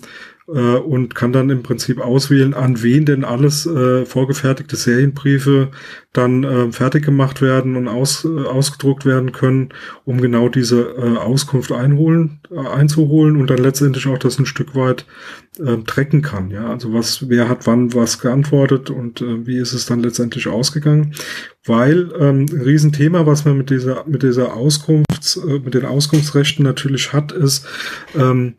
äh, 0.49 0.77
und 0.77 1.15
kann 1.15 1.33
dann 1.33 1.51
im 1.51 1.63
Prinzip 1.63 2.01
auswählen, 2.01 2.55
an 2.55 2.83
wen 2.83 3.05
denn 3.05 3.25
alles 3.25 3.67
äh, 3.67 4.05
vorgefertigte 4.05 4.77
Serienbriefe 4.77 5.71
dann 6.13 6.45
äh, 6.45 6.71
fertig 6.71 7.05
gemacht 7.05 7.43
werden 7.43 7.77
und 7.77 7.89
aus, 7.89 8.25
äh, 8.25 8.47
ausgedruckt 8.47 9.05
werden 9.05 9.33
können, 9.33 9.71
um 10.05 10.21
genau 10.21 10.49
diese 10.49 10.83
äh, 10.83 11.17
Auskunft 11.17 11.73
einholen, 11.73 12.41
äh, 12.51 12.59
einzuholen 12.59 13.37
und 13.37 13.49
dann 13.49 13.59
letztendlich 13.59 14.07
auch 14.07 14.19
das 14.19 14.39
ein 14.39 14.47
Stück 14.47 14.75
weit 14.75 15.07
äh, 15.59 15.79
tracken 15.87 16.23
kann. 16.23 16.51
Ja, 16.51 16.71
also 16.71 16.93
was, 16.93 17.29
wer 17.29 17.49
hat 17.49 17.67
wann 17.67 17.95
was 17.95 18.21
geantwortet 18.21 18.91
und 18.91 19.23
äh, 19.23 19.47
wie 19.47 19.57
ist 19.57 19.73
es 19.73 19.87
dann 19.87 20.01
letztendlich 20.01 20.47
ausgegangen? 20.49 21.15
Weil 21.65 22.11
ähm, 22.19 22.47
ein 22.53 22.61
Riesenthema, 22.61 23.27
was 23.27 23.45
man 23.45 23.57
mit 23.57 23.71
dieser 23.71 24.05
mit 24.07 24.23
dieser 24.23 24.55
Auskunfts, 24.55 25.37
äh, 25.37 25.59
mit 25.59 25.75
den 25.75 25.87
Auskunftsrechten 25.87 26.65
natürlich 26.65 27.13
hat, 27.13 27.33
ist 27.33 27.67
ähm, 28.15 28.55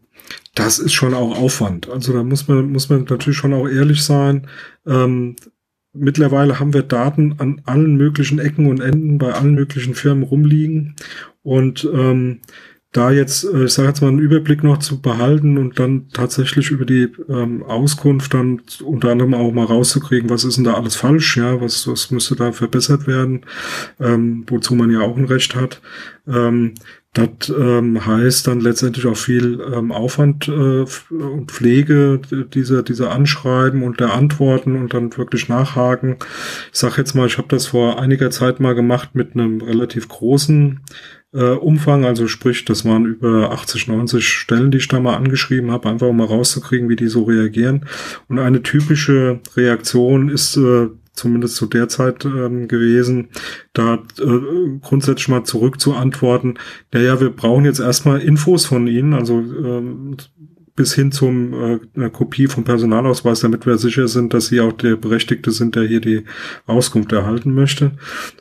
das 0.54 0.80
ist 0.80 0.94
schon 0.94 1.14
auch 1.14 1.38
Aufwand. 1.38 1.90
Also 1.90 2.14
da 2.14 2.24
muss 2.24 2.48
man, 2.48 2.72
muss 2.72 2.90
man 2.90 3.06
natürlich 3.10 3.38
schon 3.38 3.54
auch 3.54 3.68
ehrlich 3.68 4.04
sein. 4.04 4.48
Ähm, 4.86 5.36
mittlerweile 5.94 6.60
haben 6.60 6.74
wir 6.74 6.84
Daten 6.84 7.36
an 7.40 7.62
allen 7.66 7.96
möglichen 7.96 8.40
Ecken 8.40 8.68
und 8.68 8.82
Enden 8.82 9.18
bei 9.18 9.34
allen 9.34 9.56
möglichen 9.56 9.96
Firmen 9.96 10.24
rumliegen. 10.24 10.96
Und 11.44 11.88
ähm, 11.94 12.40
da 12.96 13.12
jetzt, 13.12 13.44
äh, 13.44 13.66
ich 13.66 13.74
sage 13.74 13.90
jetzt 13.90 14.02
mal, 14.02 14.08
einen 14.08 14.20
Überblick 14.20 14.64
noch 14.64 14.78
zu 14.78 15.02
behalten 15.02 15.58
und 15.58 15.80
dann 15.80 16.08
tatsächlich 16.14 16.72
über 16.72 16.86
die 16.86 17.10
ähm, 17.28 17.64
Auskunft 17.64 18.34
dann 18.34 18.62
unter 18.84 19.12
anderem 19.12 19.34
auch 19.34 19.52
mal 19.52 19.66
rauszukriegen, 19.66 20.30
was 20.30 20.46
ist 20.46 20.56
denn 20.56 20.64
da 20.64 20.76
alles 20.76 20.96
falsch, 20.96 21.36
ja, 21.36 21.60
was, 21.60 21.88
was 21.88 22.12
müsste 22.12 22.36
da 22.36 22.54
verbessert 22.54 23.06
werden, 23.06 23.42
ähm, 24.00 24.46
wozu 24.48 24.76
man 24.76 24.92
ja 24.92 25.02
auch 25.02 25.18
ein 25.18 25.26
Recht 25.26 25.56
hat. 25.56 25.82
Ähm, 26.26 26.76
das 27.16 27.50
ähm, 27.50 28.06
heißt 28.06 28.48
dann 28.48 28.60
letztendlich 28.60 29.08
auch 29.08 29.16
viel 29.16 29.62
ähm, 29.74 29.92
Aufwand 29.94 30.50
äh, 30.50 30.86
und 31.10 31.50
Pflege 31.50 32.20
dieser, 32.54 32.84
dieser 32.84 33.12
Anschreiben 33.12 33.84
und 33.84 34.02
der 34.02 34.14
Antworten 34.14 34.76
und 34.76 34.94
dann 34.94 35.16
wirklich 35.18 35.48
nachhaken. 35.48 36.18
Ich 36.74 36.80
sage 36.80 36.96
jetzt 36.98 37.16
mal, 37.16 37.26
ich 37.26 37.38
habe 37.38 37.48
das 37.48 37.68
vor 37.68 38.00
einiger 38.00 38.32
Zeit 38.32 38.60
mal 38.60 38.76
gemacht 38.76 39.12
mit 39.14 39.34
einem 39.34 39.62
relativ 39.62 40.10
großen 40.10 40.82
äh, 41.34 41.52
Umfang, 41.52 42.04
also 42.04 42.28
sprich, 42.28 42.66
das 42.66 42.84
waren 42.84 43.06
über 43.06 43.52
80, 43.52 43.88
90 43.88 44.28
Stellen, 44.28 44.72
die 44.72 44.80
ich 44.80 44.90
da 44.90 45.00
mal 45.00 45.16
angeschrieben 45.16 45.72
habe, 45.72 45.90
einfach 45.90 46.08
um 46.08 46.18
mal 46.18 46.28
rauszukriegen, 46.28 46.90
wie 46.90 46.98
die 46.98 47.08
so 47.08 47.24
reagieren. 47.24 47.86
Und 48.28 48.40
eine 48.40 48.62
typische 48.62 49.40
Reaktion 49.56 50.28
ist 50.28 50.58
äh, 50.58 50.90
zumindest 51.16 51.56
zu 51.56 51.66
der 51.66 51.88
Zeit 51.88 52.26
ähm, 52.26 52.68
gewesen, 52.68 53.30
da 53.74 53.96
äh, 54.20 54.80
grundsätzlich 54.82 55.28
mal 55.28 55.44
zurück 55.44 55.80
zu 55.80 55.94
antworten, 55.94 56.56
naja, 56.92 57.20
wir 57.20 57.30
brauchen 57.30 57.66
jetzt 57.66 57.80
erstmal 57.80 58.20
Infos 58.20 58.66
von 58.66 58.88
Ihnen, 58.88 59.14
also 59.14 59.40
ähm, 59.40 60.18
bis 60.76 60.94
hin 60.94 61.12
zum 61.12 61.54
äh, 61.54 61.80
einer 61.96 62.10
Kopie 62.10 62.48
vom 62.48 62.66
Personalausweis, 62.66 63.40
damit 63.40 63.66
wir 63.66 63.78
sicher 63.78 64.08
sind, 64.08 64.34
dass 64.34 64.48
Sie 64.48 64.60
auch 64.60 64.74
der 64.74 64.98
Berechtigte 64.98 65.52
sind, 65.52 65.76
der 65.76 65.84
hier 65.84 66.02
die 66.02 66.26
Auskunft 66.66 67.14
erhalten 67.14 67.54
möchte. 67.54 67.92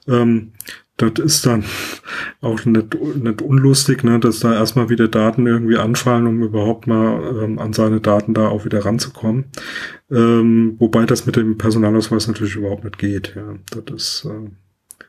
Ähm, 0.09 0.53
das 0.97 1.13
ist 1.19 1.47
dann 1.47 1.65
auch 2.41 2.65
nicht, 2.65 2.95
nicht 3.17 3.43
unlustig, 3.43 4.05
ne, 4.05 4.21
dass 4.21 4.41
da 4.41 4.55
erstmal 4.55 4.91
wieder 4.91 5.09
Daten 5.09 5.47
irgendwie 5.47 5.77
anfallen, 5.77 6.27
um 6.27 6.43
überhaupt 6.43 6.87
mal 6.87 7.43
ähm, 7.43 7.59
an 7.59 7.73
seine 7.73 8.01
Daten 8.01 8.33
da 8.33 8.49
auch 8.49 8.65
wieder 8.65 8.85
ranzukommen. 8.85 9.47
Ähm, 10.11 10.77
wobei 10.79 11.05
das 11.05 11.27
mit 11.27 11.37
dem 11.37 11.59
Personalausweis 11.59 12.29
natürlich 12.29 12.55
überhaupt 12.55 12.85
nicht 12.85 12.99
geht. 12.99 13.35
Ja, 13.35 13.55
das 13.85 13.95
ist 13.97 14.25
äh, 14.27 14.51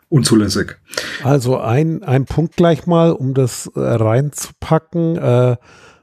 unzulässig. 0.10 0.76
Also 1.24 1.60
ein, 1.60 2.04
ein 2.04 2.26
Punkt 2.26 2.56
gleich 2.56 2.88
mal, 2.88 3.12
um 3.12 3.36
das 3.36 3.70
äh, 3.76 3.80
reinzupacken. 3.80 5.18
Äh, 5.18 5.58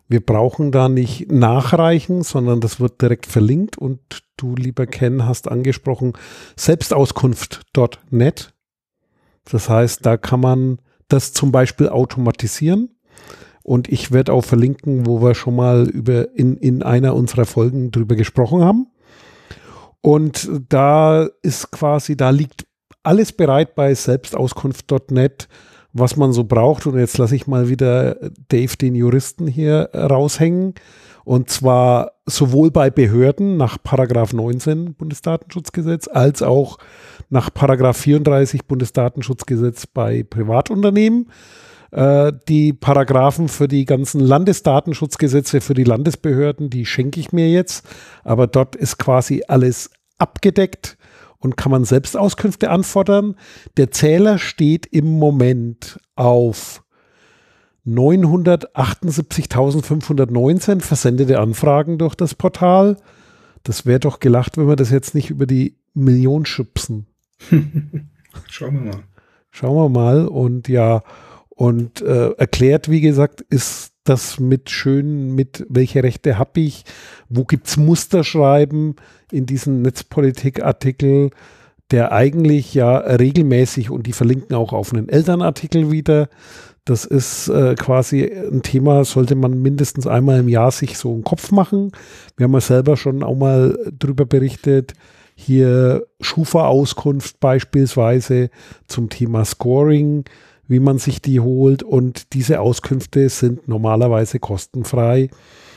wir 0.09 0.21
brauchen 0.21 0.71
da 0.73 0.89
nicht 0.89 1.33
nachreichen, 1.33 2.23
sondern 2.23 2.61
das 2.61 2.79
wird 2.79 3.01
direkt 3.01 3.27
verlinkt 3.27 3.79
und 3.79 4.01
du, 4.37 4.55
lieber 4.55 4.87
Ken, 4.87 5.27
hast 5.27 5.49
angesprochen 5.49 6.13
selbstauskunft.net. 6.55 8.53
Das 9.45 9.69
heißt, 9.69 10.05
da 10.05 10.17
kann 10.17 10.41
man 10.41 10.79
das 11.09 11.33
zum 11.33 11.53
Beispiel 11.53 11.89
automatisieren. 11.89 12.91
Und 13.63 13.89
ich 13.89 14.11
werde 14.11 14.33
auch 14.33 14.45
verlinken, 14.45 15.07
wo 15.07 15.23
wir 15.23 15.35
schon 15.35 15.55
mal 15.55 15.89
über 15.89 16.37
in, 16.37 16.57
in 16.57 16.83
einer 16.83 17.15
unserer 17.15 17.45
Folgen 17.45 17.91
drüber 17.91 18.17
gesprochen 18.17 18.65
haben. 18.65 18.89
Und 20.01 20.51
da 20.69 21.29
ist 21.43 21.71
quasi, 21.71 22.17
da 22.17 22.31
liegt 22.31 22.67
alles 23.05 23.33
bereit 23.33 23.75
bei 23.77 23.95
selbstauskunft.net, 23.95 25.49
was 25.93 26.17
man 26.17 26.33
so 26.33 26.45
braucht. 26.45 26.87
Und 26.87 26.99
jetzt 26.99 27.19
lasse 27.19 27.37
ich 27.37 27.47
mal 27.47 27.69
wieder 27.69 28.17
Dave, 28.49 28.77
den 28.77 28.97
Juristen, 28.97 29.47
hier 29.47 29.91
raushängen. 29.95 30.75
Und 31.25 31.51
zwar 31.51 32.13
sowohl 32.27 32.71
bei 32.71 32.91
Behörden 32.91 33.57
nach 33.57 33.79
Paragraph 33.83 34.33
19 34.33 34.95
Bundesdatenschutzgesetz 34.95 36.09
als 36.09 36.43
auch 36.43 36.79
nach 37.31 37.53
Paragraph 37.53 37.97
34 37.97 38.67
Bundesdatenschutzgesetz 38.67 39.87
bei 39.87 40.23
Privatunternehmen. 40.23 41.31
Äh, 41.93 42.33
die 42.49 42.73
Paragraphen 42.73 43.49
für 43.49 43.69
die 43.69 43.85
ganzen 43.85 44.21
Landesdatenschutzgesetze 44.21 45.61
für 45.61 45.75
die 45.75 45.85
Landesbehörden, 45.85 46.71
die 46.71 46.87
schenke 46.87 47.21
ich 47.21 47.33
mir 47.33 47.49
jetzt. 47.49 47.87
Aber 48.25 48.47
dort 48.47 48.75
ist 48.75 48.99
quasi 48.99 49.45
alles 49.47 49.91
abgedeckt 50.19 50.97
und 51.39 51.57
kann 51.57 51.73
man 51.73 51.85
selbst 51.85 52.17
Auskünfte 52.17 52.71
anfordern. 52.71 53.37
Der 53.77 53.91
Zähler 53.91 54.39
steht 54.39 54.87
im 54.87 55.19
Moment 55.19 55.99
auf 56.17 56.82
978.519 57.87 60.81
versendete 60.81 61.41
Anfragen 61.41 61.99
durch 61.99 62.15
das 62.15 62.35
Portal. 62.35 62.97
Das 63.65 63.87
wäre 63.87 64.01
doch 64.01 64.21
gelacht, 64.21 64.57
wenn 64.57 64.69
wir 64.69 64.77
das 64.77 64.91
jetzt 64.91 65.15
nicht 65.15 65.31
über 65.31 65.47
die 65.47 65.77
Million 65.95 66.47
schubsen. 66.47 67.07
Schauen 68.49 68.75
wir 68.75 68.93
mal. 68.93 69.03
Schauen 69.51 69.77
wir 69.77 69.89
mal. 69.89 70.27
Und 70.27 70.69
ja, 70.69 71.03
und 71.51 72.01
äh, 72.03 72.31
erklärt, 72.33 72.89
wie 72.89 73.01
gesagt, 73.01 73.41
ist 73.43 73.93
das 74.05 74.41
mit 74.41 74.71
schön, 74.71 75.35
mit 75.35 75.65
welche 75.69 76.03
Rechte 76.03 76.39
habe 76.39 76.61
ich, 76.61 76.85
wo 77.29 77.45
gibt 77.45 77.69
es 77.69 77.77
Musterschreiben 77.77 78.97
in 79.31 79.47
diesen 79.47 79.83
Netzpolitik-Artikel, 79.83 81.31
der 81.91 82.13
eigentlich 82.13 82.75
ja 82.75 82.97
regelmäßig 82.97 83.91
und 83.91 84.07
die 84.07 84.13
verlinken 84.13 84.57
auch 84.57 84.73
auf 84.73 84.93
einen 84.93 85.09
Elternartikel 85.09 85.91
wieder. 85.91 86.29
Das 86.85 87.05
ist 87.05 87.49
äh, 87.49 87.75
quasi 87.77 88.25
ein 88.25 88.63
Thema, 88.63 89.05
sollte 89.05 89.37
man 89.37 89.63
mindestens 89.63 90.07
einmal 90.07 90.41
im 90.41 90.49
Jahr 90.49 90.73
sich 90.73 90.99
so 90.99 91.13
einen 91.13 91.23
Kopf 91.23 91.53
machen. 91.53 91.93
Wir 92.37 92.45
haben 92.45 92.55
ja 92.55 92.61
selber 92.61 92.97
schon 92.97 93.23
auch 93.23 93.37
mal 93.37 93.79
drüber 93.99 94.27
berichtet. 94.27 94.95
Hier 95.35 96.07
Schufa-Auskunft 96.21 97.39
beispielsweise 97.41 98.51
zum 98.89 99.09
Thema 99.09 99.45
Scoring 99.45 100.25
wie 100.73 100.81
man 100.81 100.99
sich 100.99 101.21
die 101.21 101.39
holt. 101.39 101.83
Und 101.83 102.33
diese 102.33 102.61
Auskünfte 102.61 103.29
sind 103.29 103.69
normalerweise 103.69 104.39
kostenfrei. 104.39 105.29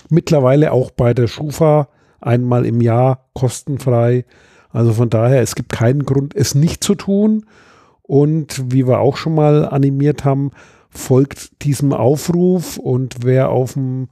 Mittlerweile 0.10 0.72
auch 0.72 0.90
bei 0.90 1.14
der 1.14 1.28
Schufa 1.28 1.90
einmal 2.22 2.66
im 2.66 2.82
Jahr 2.82 3.28
kostenfrei. 3.34 4.26
Also 4.70 4.94
von 4.94 5.10
daher, 5.10 5.42
es 5.42 5.56
gibt 5.56 5.72
keinen 5.72 6.06
Grund, 6.06 6.36
es 6.36 6.56
nicht 6.56 6.84
zu 6.84 6.96
tun. 6.96 7.46
Und 8.02 8.72
wie 8.72 8.88
wir 8.88 9.00
auch 9.00 9.18
schon 9.18 9.36
mal 9.36 9.66
animiert 9.66 10.26
haben, 10.26 10.52
folgt 10.98 11.64
diesem 11.64 11.94
Aufruf. 11.94 12.78
Und 12.78 13.18
wer 13.24 13.50
auf 13.50 13.74
dem 13.74 14.10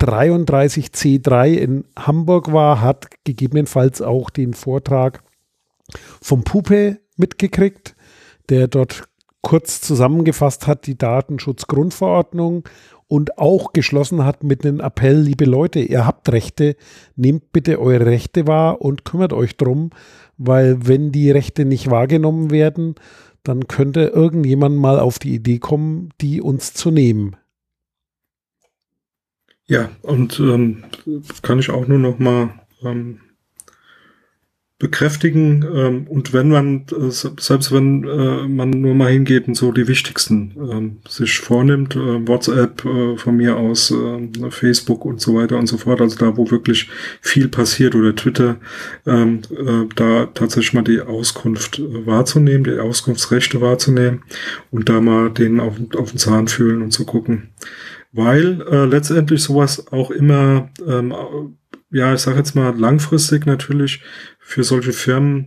33C3 0.00 1.54
in 1.54 1.84
Hamburg 1.98 2.52
war, 2.52 2.80
hat 2.80 3.08
gegebenenfalls 3.24 4.02
auch 4.02 4.30
den 4.30 4.54
Vortrag 4.54 5.22
vom 6.20 6.44
Pupe 6.44 6.98
mitgekriegt, 7.16 7.96
der 8.48 8.68
dort 8.68 9.08
kurz 9.42 9.80
zusammengefasst 9.80 10.66
hat, 10.66 10.86
die 10.86 10.98
Datenschutzgrundverordnung 10.98 12.68
und 13.08 13.38
auch 13.38 13.72
geschlossen 13.72 14.24
hat 14.24 14.42
mit 14.42 14.66
einem 14.66 14.80
Appell, 14.80 15.20
liebe 15.20 15.44
Leute, 15.44 15.78
ihr 15.78 16.04
habt 16.04 16.30
Rechte, 16.32 16.76
nehmt 17.14 17.52
bitte 17.52 17.80
eure 17.80 18.06
Rechte 18.06 18.46
wahr 18.48 18.80
und 18.80 19.04
kümmert 19.04 19.32
euch 19.32 19.56
drum, 19.56 19.90
weil 20.36 20.86
wenn 20.86 21.12
die 21.12 21.30
Rechte 21.30 21.64
nicht 21.64 21.90
wahrgenommen 21.90 22.50
werden, 22.50 22.96
dann 23.48 23.68
könnte 23.68 24.02
irgendjemand 24.02 24.76
mal 24.76 24.98
auf 24.98 25.18
die 25.18 25.34
Idee 25.34 25.58
kommen, 25.58 26.10
die 26.20 26.40
uns 26.40 26.74
zu 26.74 26.90
nehmen. 26.90 27.36
Ja, 29.66 29.90
und 30.02 30.38
ähm, 30.38 30.84
kann 31.42 31.58
ich 31.58 31.70
auch 31.70 31.86
nur 31.88 31.98
noch 31.98 32.18
mal 32.18 32.50
ähm, 32.82 33.20
bekräftigen 34.78 35.64
ähm, 35.74 36.06
und 36.06 36.34
wenn 36.34 36.50
man, 36.50 36.84
äh, 36.90 37.10
selbst 37.10 37.72
wenn 37.72 38.04
äh, 38.04 38.46
man 38.46 38.68
nur 38.68 38.94
mal 38.94 39.10
hingeht 39.10 39.48
und 39.48 39.54
so 39.54 39.72
die 39.72 39.88
wichtigsten 39.88 40.54
ähm, 40.70 40.96
sich 41.08 41.38
vornimmt, 41.38 41.96
äh, 41.96 42.28
WhatsApp 42.28 42.84
äh, 42.84 43.16
von 43.16 43.36
mir 43.36 43.56
aus, 43.56 43.94
Facebook 44.50 45.04
und 45.04 45.20
so 45.20 45.34
weiter 45.34 45.56
und 45.56 45.66
so 45.66 45.78
fort, 45.78 46.00
also 46.00 46.16
da, 46.18 46.36
wo 46.36 46.50
wirklich 46.50 46.88
viel 47.20 47.48
passiert 47.48 47.94
oder 47.94 48.14
Twitter, 48.14 48.56
ähm, 49.06 49.40
äh, 49.50 49.86
da 49.94 50.26
tatsächlich 50.26 50.74
mal 50.74 50.82
die 50.82 51.00
Auskunft 51.00 51.80
wahrzunehmen, 51.80 52.64
die 52.64 52.78
Auskunftsrechte 52.78 53.60
wahrzunehmen 53.60 54.22
und 54.70 54.88
da 54.88 55.00
mal 55.00 55.30
denen 55.30 55.60
auf, 55.60 55.74
auf 55.96 56.10
den 56.10 56.18
Zahn 56.18 56.48
fühlen 56.48 56.82
und 56.82 56.90
zu 56.90 57.06
gucken. 57.06 57.50
Weil 58.12 58.62
äh, 58.70 58.84
letztendlich 58.84 59.42
sowas 59.42 59.90
auch 59.92 60.10
immer 60.10 60.70
ähm, 60.86 61.14
ja, 61.90 62.14
ich 62.14 62.20
sage 62.20 62.38
jetzt 62.38 62.54
mal 62.54 62.76
langfristig 62.78 63.46
natürlich 63.46 64.02
für 64.38 64.64
solche 64.64 64.92
Firmen 64.92 65.46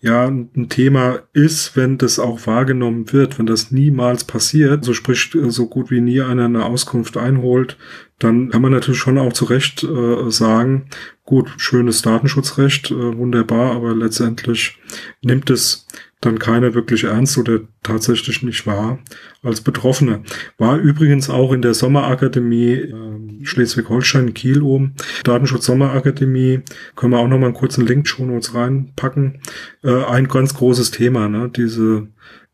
ja 0.00 0.26
ein 0.26 0.68
Thema 0.70 1.20
ist, 1.34 1.76
wenn 1.76 1.98
das 1.98 2.18
auch 2.18 2.46
wahrgenommen 2.46 3.12
wird, 3.12 3.38
wenn 3.38 3.46
das 3.46 3.70
niemals 3.70 4.24
passiert, 4.24 4.84
so 4.84 4.94
sprich 4.94 5.30
so 5.48 5.66
gut 5.66 5.90
wie 5.90 6.00
nie 6.00 6.22
einer 6.22 6.46
eine 6.46 6.64
Auskunft 6.64 7.18
einholt, 7.18 7.76
dann 8.18 8.50
kann 8.50 8.62
man 8.62 8.72
natürlich 8.72 9.00
schon 9.00 9.18
auch 9.18 9.32
zu 9.32 9.44
Recht 9.44 9.82
äh, 9.82 10.30
sagen, 10.30 10.86
gut, 11.24 11.50
schönes 11.58 12.02
Datenschutzrecht, 12.02 12.90
äh, 12.90 13.16
wunderbar, 13.16 13.72
aber 13.72 13.94
letztendlich 13.94 14.78
nimmt 15.22 15.50
es 15.50 15.86
dann 16.20 16.38
keiner 16.38 16.74
wirklich 16.74 17.04
ernst 17.04 17.38
oder 17.38 17.60
tatsächlich 17.82 18.42
nicht 18.42 18.66
wahr 18.66 18.98
als 19.42 19.62
Betroffene. 19.62 20.22
War 20.58 20.76
übrigens 20.76 21.30
auch 21.30 21.52
in 21.52 21.62
der 21.62 21.72
Sommerakademie 21.72 22.72
äh, 22.72 23.44
Schleswig-Holstein 23.44 24.34
Kiel 24.34 24.62
oben, 24.62 24.94
Datenschutz 25.24 25.64
Sommerakademie, 25.64 26.60
können 26.94 27.12
wir 27.12 27.18
auch 27.20 27.28
nochmal 27.28 27.48
einen 27.48 27.54
kurzen 27.54 27.86
Link 27.86 28.06
schon 28.06 28.30
uns 28.30 28.54
reinpacken. 28.54 29.40
Äh, 29.82 30.04
ein 30.04 30.28
ganz 30.28 30.54
großes 30.54 30.90
Thema, 30.90 31.28
ne? 31.28 31.48
diese, 31.48 32.08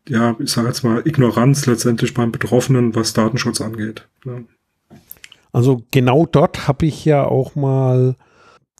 ja, 0.08 0.36
ich 0.38 0.52
sage 0.52 0.68
jetzt 0.68 0.84
mal, 0.84 1.02
Ignoranz 1.04 1.66
letztendlich 1.66 2.14
beim 2.14 2.30
Betroffenen, 2.30 2.94
was 2.94 3.14
Datenschutz 3.14 3.60
angeht. 3.60 4.06
Ne? 4.24 4.44
Also 5.52 5.82
genau 5.90 6.26
dort 6.26 6.68
habe 6.68 6.86
ich 6.86 7.04
ja 7.04 7.24
auch 7.24 7.56
mal 7.56 8.14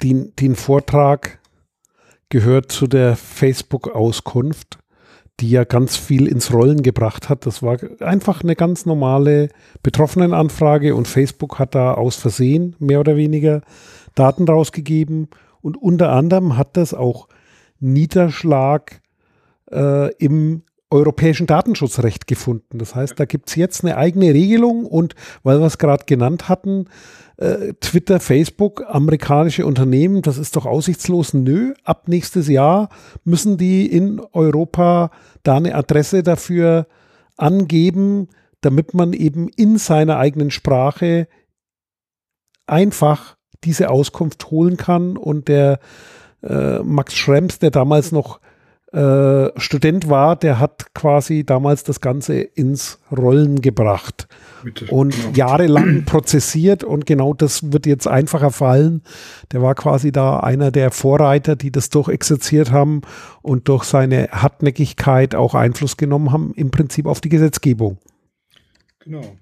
den, 0.03 0.33
den 0.37 0.55
Vortrag 0.55 1.40
gehört 2.37 2.70
zu 2.70 2.87
der 2.87 3.16
Facebook-Auskunft, 3.16 4.79
die 5.40 5.49
ja 5.49 5.64
ganz 5.64 5.96
viel 5.96 6.27
ins 6.27 6.53
Rollen 6.53 6.83
gebracht 6.83 7.31
hat. 7.31 7.46
Das 7.46 7.62
war 7.62 7.79
einfach 8.01 8.42
eine 8.42 8.55
ganz 8.55 8.85
normale 8.85 9.49
Betroffenenanfrage 9.83 10.94
und 10.94 11.09
Facebook 11.09 11.59
hat 11.59 11.75
da 11.75 11.94
aus 11.94 12.16
Versehen 12.16 12.77
mehr 12.79 13.01
oder 13.01 13.16
weniger 13.16 13.62
Daten 14.14 14.46
rausgegeben 14.46 15.29
und 15.62 15.79
unter 15.79 16.12
anderem 16.12 16.59
hat 16.59 16.77
das 16.77 16.92
auch 16.92 17.29
Niederschlag 17.81 19.01
äh, 19.72 20.14
im 20.16 20.61
europäischen 20.90 21.46
Datenschutzrecht 21.46 22.27
gefunden. 22.27 22.77
Das 22.77 22.94
heißt, 22.94 23.18
da 23.18 23.25
gibt 23.25 23.49
es 23.49 23.55
jetzt 23.55 23.83
eine 23.83 23.96
eigene 23.96 24.35
Regelung 24.35 24.85
und 24.85 25.14
weil 25.42 25.59
wir 25.59 25.66
es 25.66 25.79
gerade 25.79 26.05
genannt 26.05 26.51
hatten, 26.51 26.85
äh, 27.38 27.75
Twitter, 27.81 28.20
Facebook, 28.20 28.85
amerikanische 28.88 29.66
Unternehmen, 29.66 30.22
das 30.22 30.38
ist 30.38 30.57
doch 30.57 30.66
aussichtslos. 30.66 31.35
Nö, 31.35 31.75
ab 31.85 32.09
nächstes 32.09 32.49
Jahr 32.49 32.88
müssen 33.25 33.59
die 33.59 33.87
in 33.87 34.20
Europa 34.33 35.11
da 35.42 35.57
eine 35.57 35.75
Adresse 35.75 36.22
dafür 36.22 36.87
angeben, 37.37 38.29
damit 38.61 38.94
man 38.94 39.12
eben 39.12 39.49
in 39.49 39.79
seiner 39.79 40.18
eigenen 40.18 40.51
Sprache 40.51 41.29
einfach 42.66 43.37
diese 43.64 43.90
Auskunft 43.90 44.51
holen 44.51 44.77
kann. 44.77 45.16
Und 45.16 45.49
der 45.49 45.79
äh, 46.42 46.79
Max 46.79 47.14
Schrems, 47.14 47.59
der 47.59 47.70
damals 47.70 48.12
noch 48.12 48.40
äh, 48.92 49.51
Student 49.61 50.09
war, 50.09 50.37
der 50.37 50.61
hat 50.61 50.94
quasi 50.94 51.44
damals 51.44 51.83
das 51.83 52.01
Ganze 52.01 52.40
ins 52.40 53.01
Rollen 53.11 53.61
gebracht 53.61 54.29
Bitte, 54.62 54.87
und 54.87 55.11
genau. 55.11 55.31
jahrelang 55.35 56.05
prozessiert 56.07 56.85
und 56.85 57.05
genau 57.05 57.35
das 57.35 57.72
wird 57.72 57.87
jetzt 57.87 58.07
einfacher 58.07 58.51
fallen. 58.51 59.03
Der 59.53 59.61
war 59.61 59.75
quasi 59.75 60.12
da 60.12 60.38
einer 60.38 60.70
der 60.70 60.92
Vorreiter, 60.92 61.57
die 61.57 61.72
das 61.72 61.90
durchexerziert 61.90 62.70
haben 62.70 63.03
und 63.42 63.68
durch 63.68 63.85
seine 63.85 64.29
Hartnäckigkeit 64.31 65.35
auch 65.35 65.55
Einfluss 65.55 65.96
genommen 65.96 66.33
haben, 66.33 66.53
im 66.55 66.70
Prinzip 66.70 67.07
auf 67.07 67.20
die 67.20 67.29
Gesetzgebung. 67.29 67.99
Genau. 69.01 69.37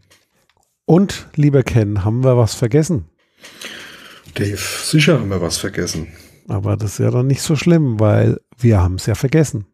Und, 0.87 1.29
lieber 1.35 1.63
Ken, 1.63 2.05
haben 2.05 2.25
wir 2.25 2.37
was 2.37 2.55
vergessen? 2.55 3.07
Dave, 4.35 4.57
sicher 4.57 5.21
haben 5.21 5.29
wir 5.29 5.41
was 5.41 5.59
vergessen. 5.59 6.09
Aber 6.49 6.77
das 6.77 6.93
ist 6.93 6.99
ja 6.99 7.11
dann 7.11 7.27
nicht 7.27 7.43
so 7.43 7.57
schlimm, 7.57 8.01
weil 8.01 8.41
wir 8.59 8.81
haben 8.81 8.97
es 8.97 9.07
ja 9.07 9.15
vergessen. 9.15 9.67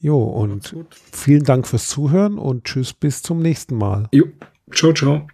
Jo, 0.00 0.22
und 0.22 0.76
vielen 1.12 1.42
Dank 1.42 1.66
fürs 1.66 1.88
Zuhören 1.88 2.38
und 2.38 2.64
tschüss 2.64 2.92
bis 2.92 3.22
zum 3.22 3.40
nächsten 3.40 3.76
Mal. 3.76 4.08
Jo, 4.12 4.26
ciao, 4.72 4.92
ciao. 4.92 5.26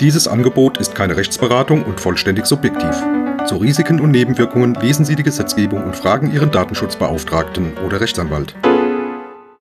Dieses 0.00 0.28
Angebot 0.28 0.76
ist 0.78 0.94
keine 0.94 1.16
Rechtsberatung 1.16 1.84
und 1.84 2.00
vollständig 2.00 2.46
subjektiv. 2.46 3.02
Zu 3.46 3.56
Risiken 3.56 4.00
und 4.00 4.10
Nebenwirkungen 4.10 4.74
lesen 4.74 5.04
Sie 5.04 5.16
die 5.16 5.22
Gesetzgebung 5.22 5.84
und 5.84 5.96
fragen 5.96 6.32
Ihren 6.32 6.50
Datenschutzbeauftragten 6.50 7.78
oder 7.78 8.00
Rechtsanwalt. 8.00 8.54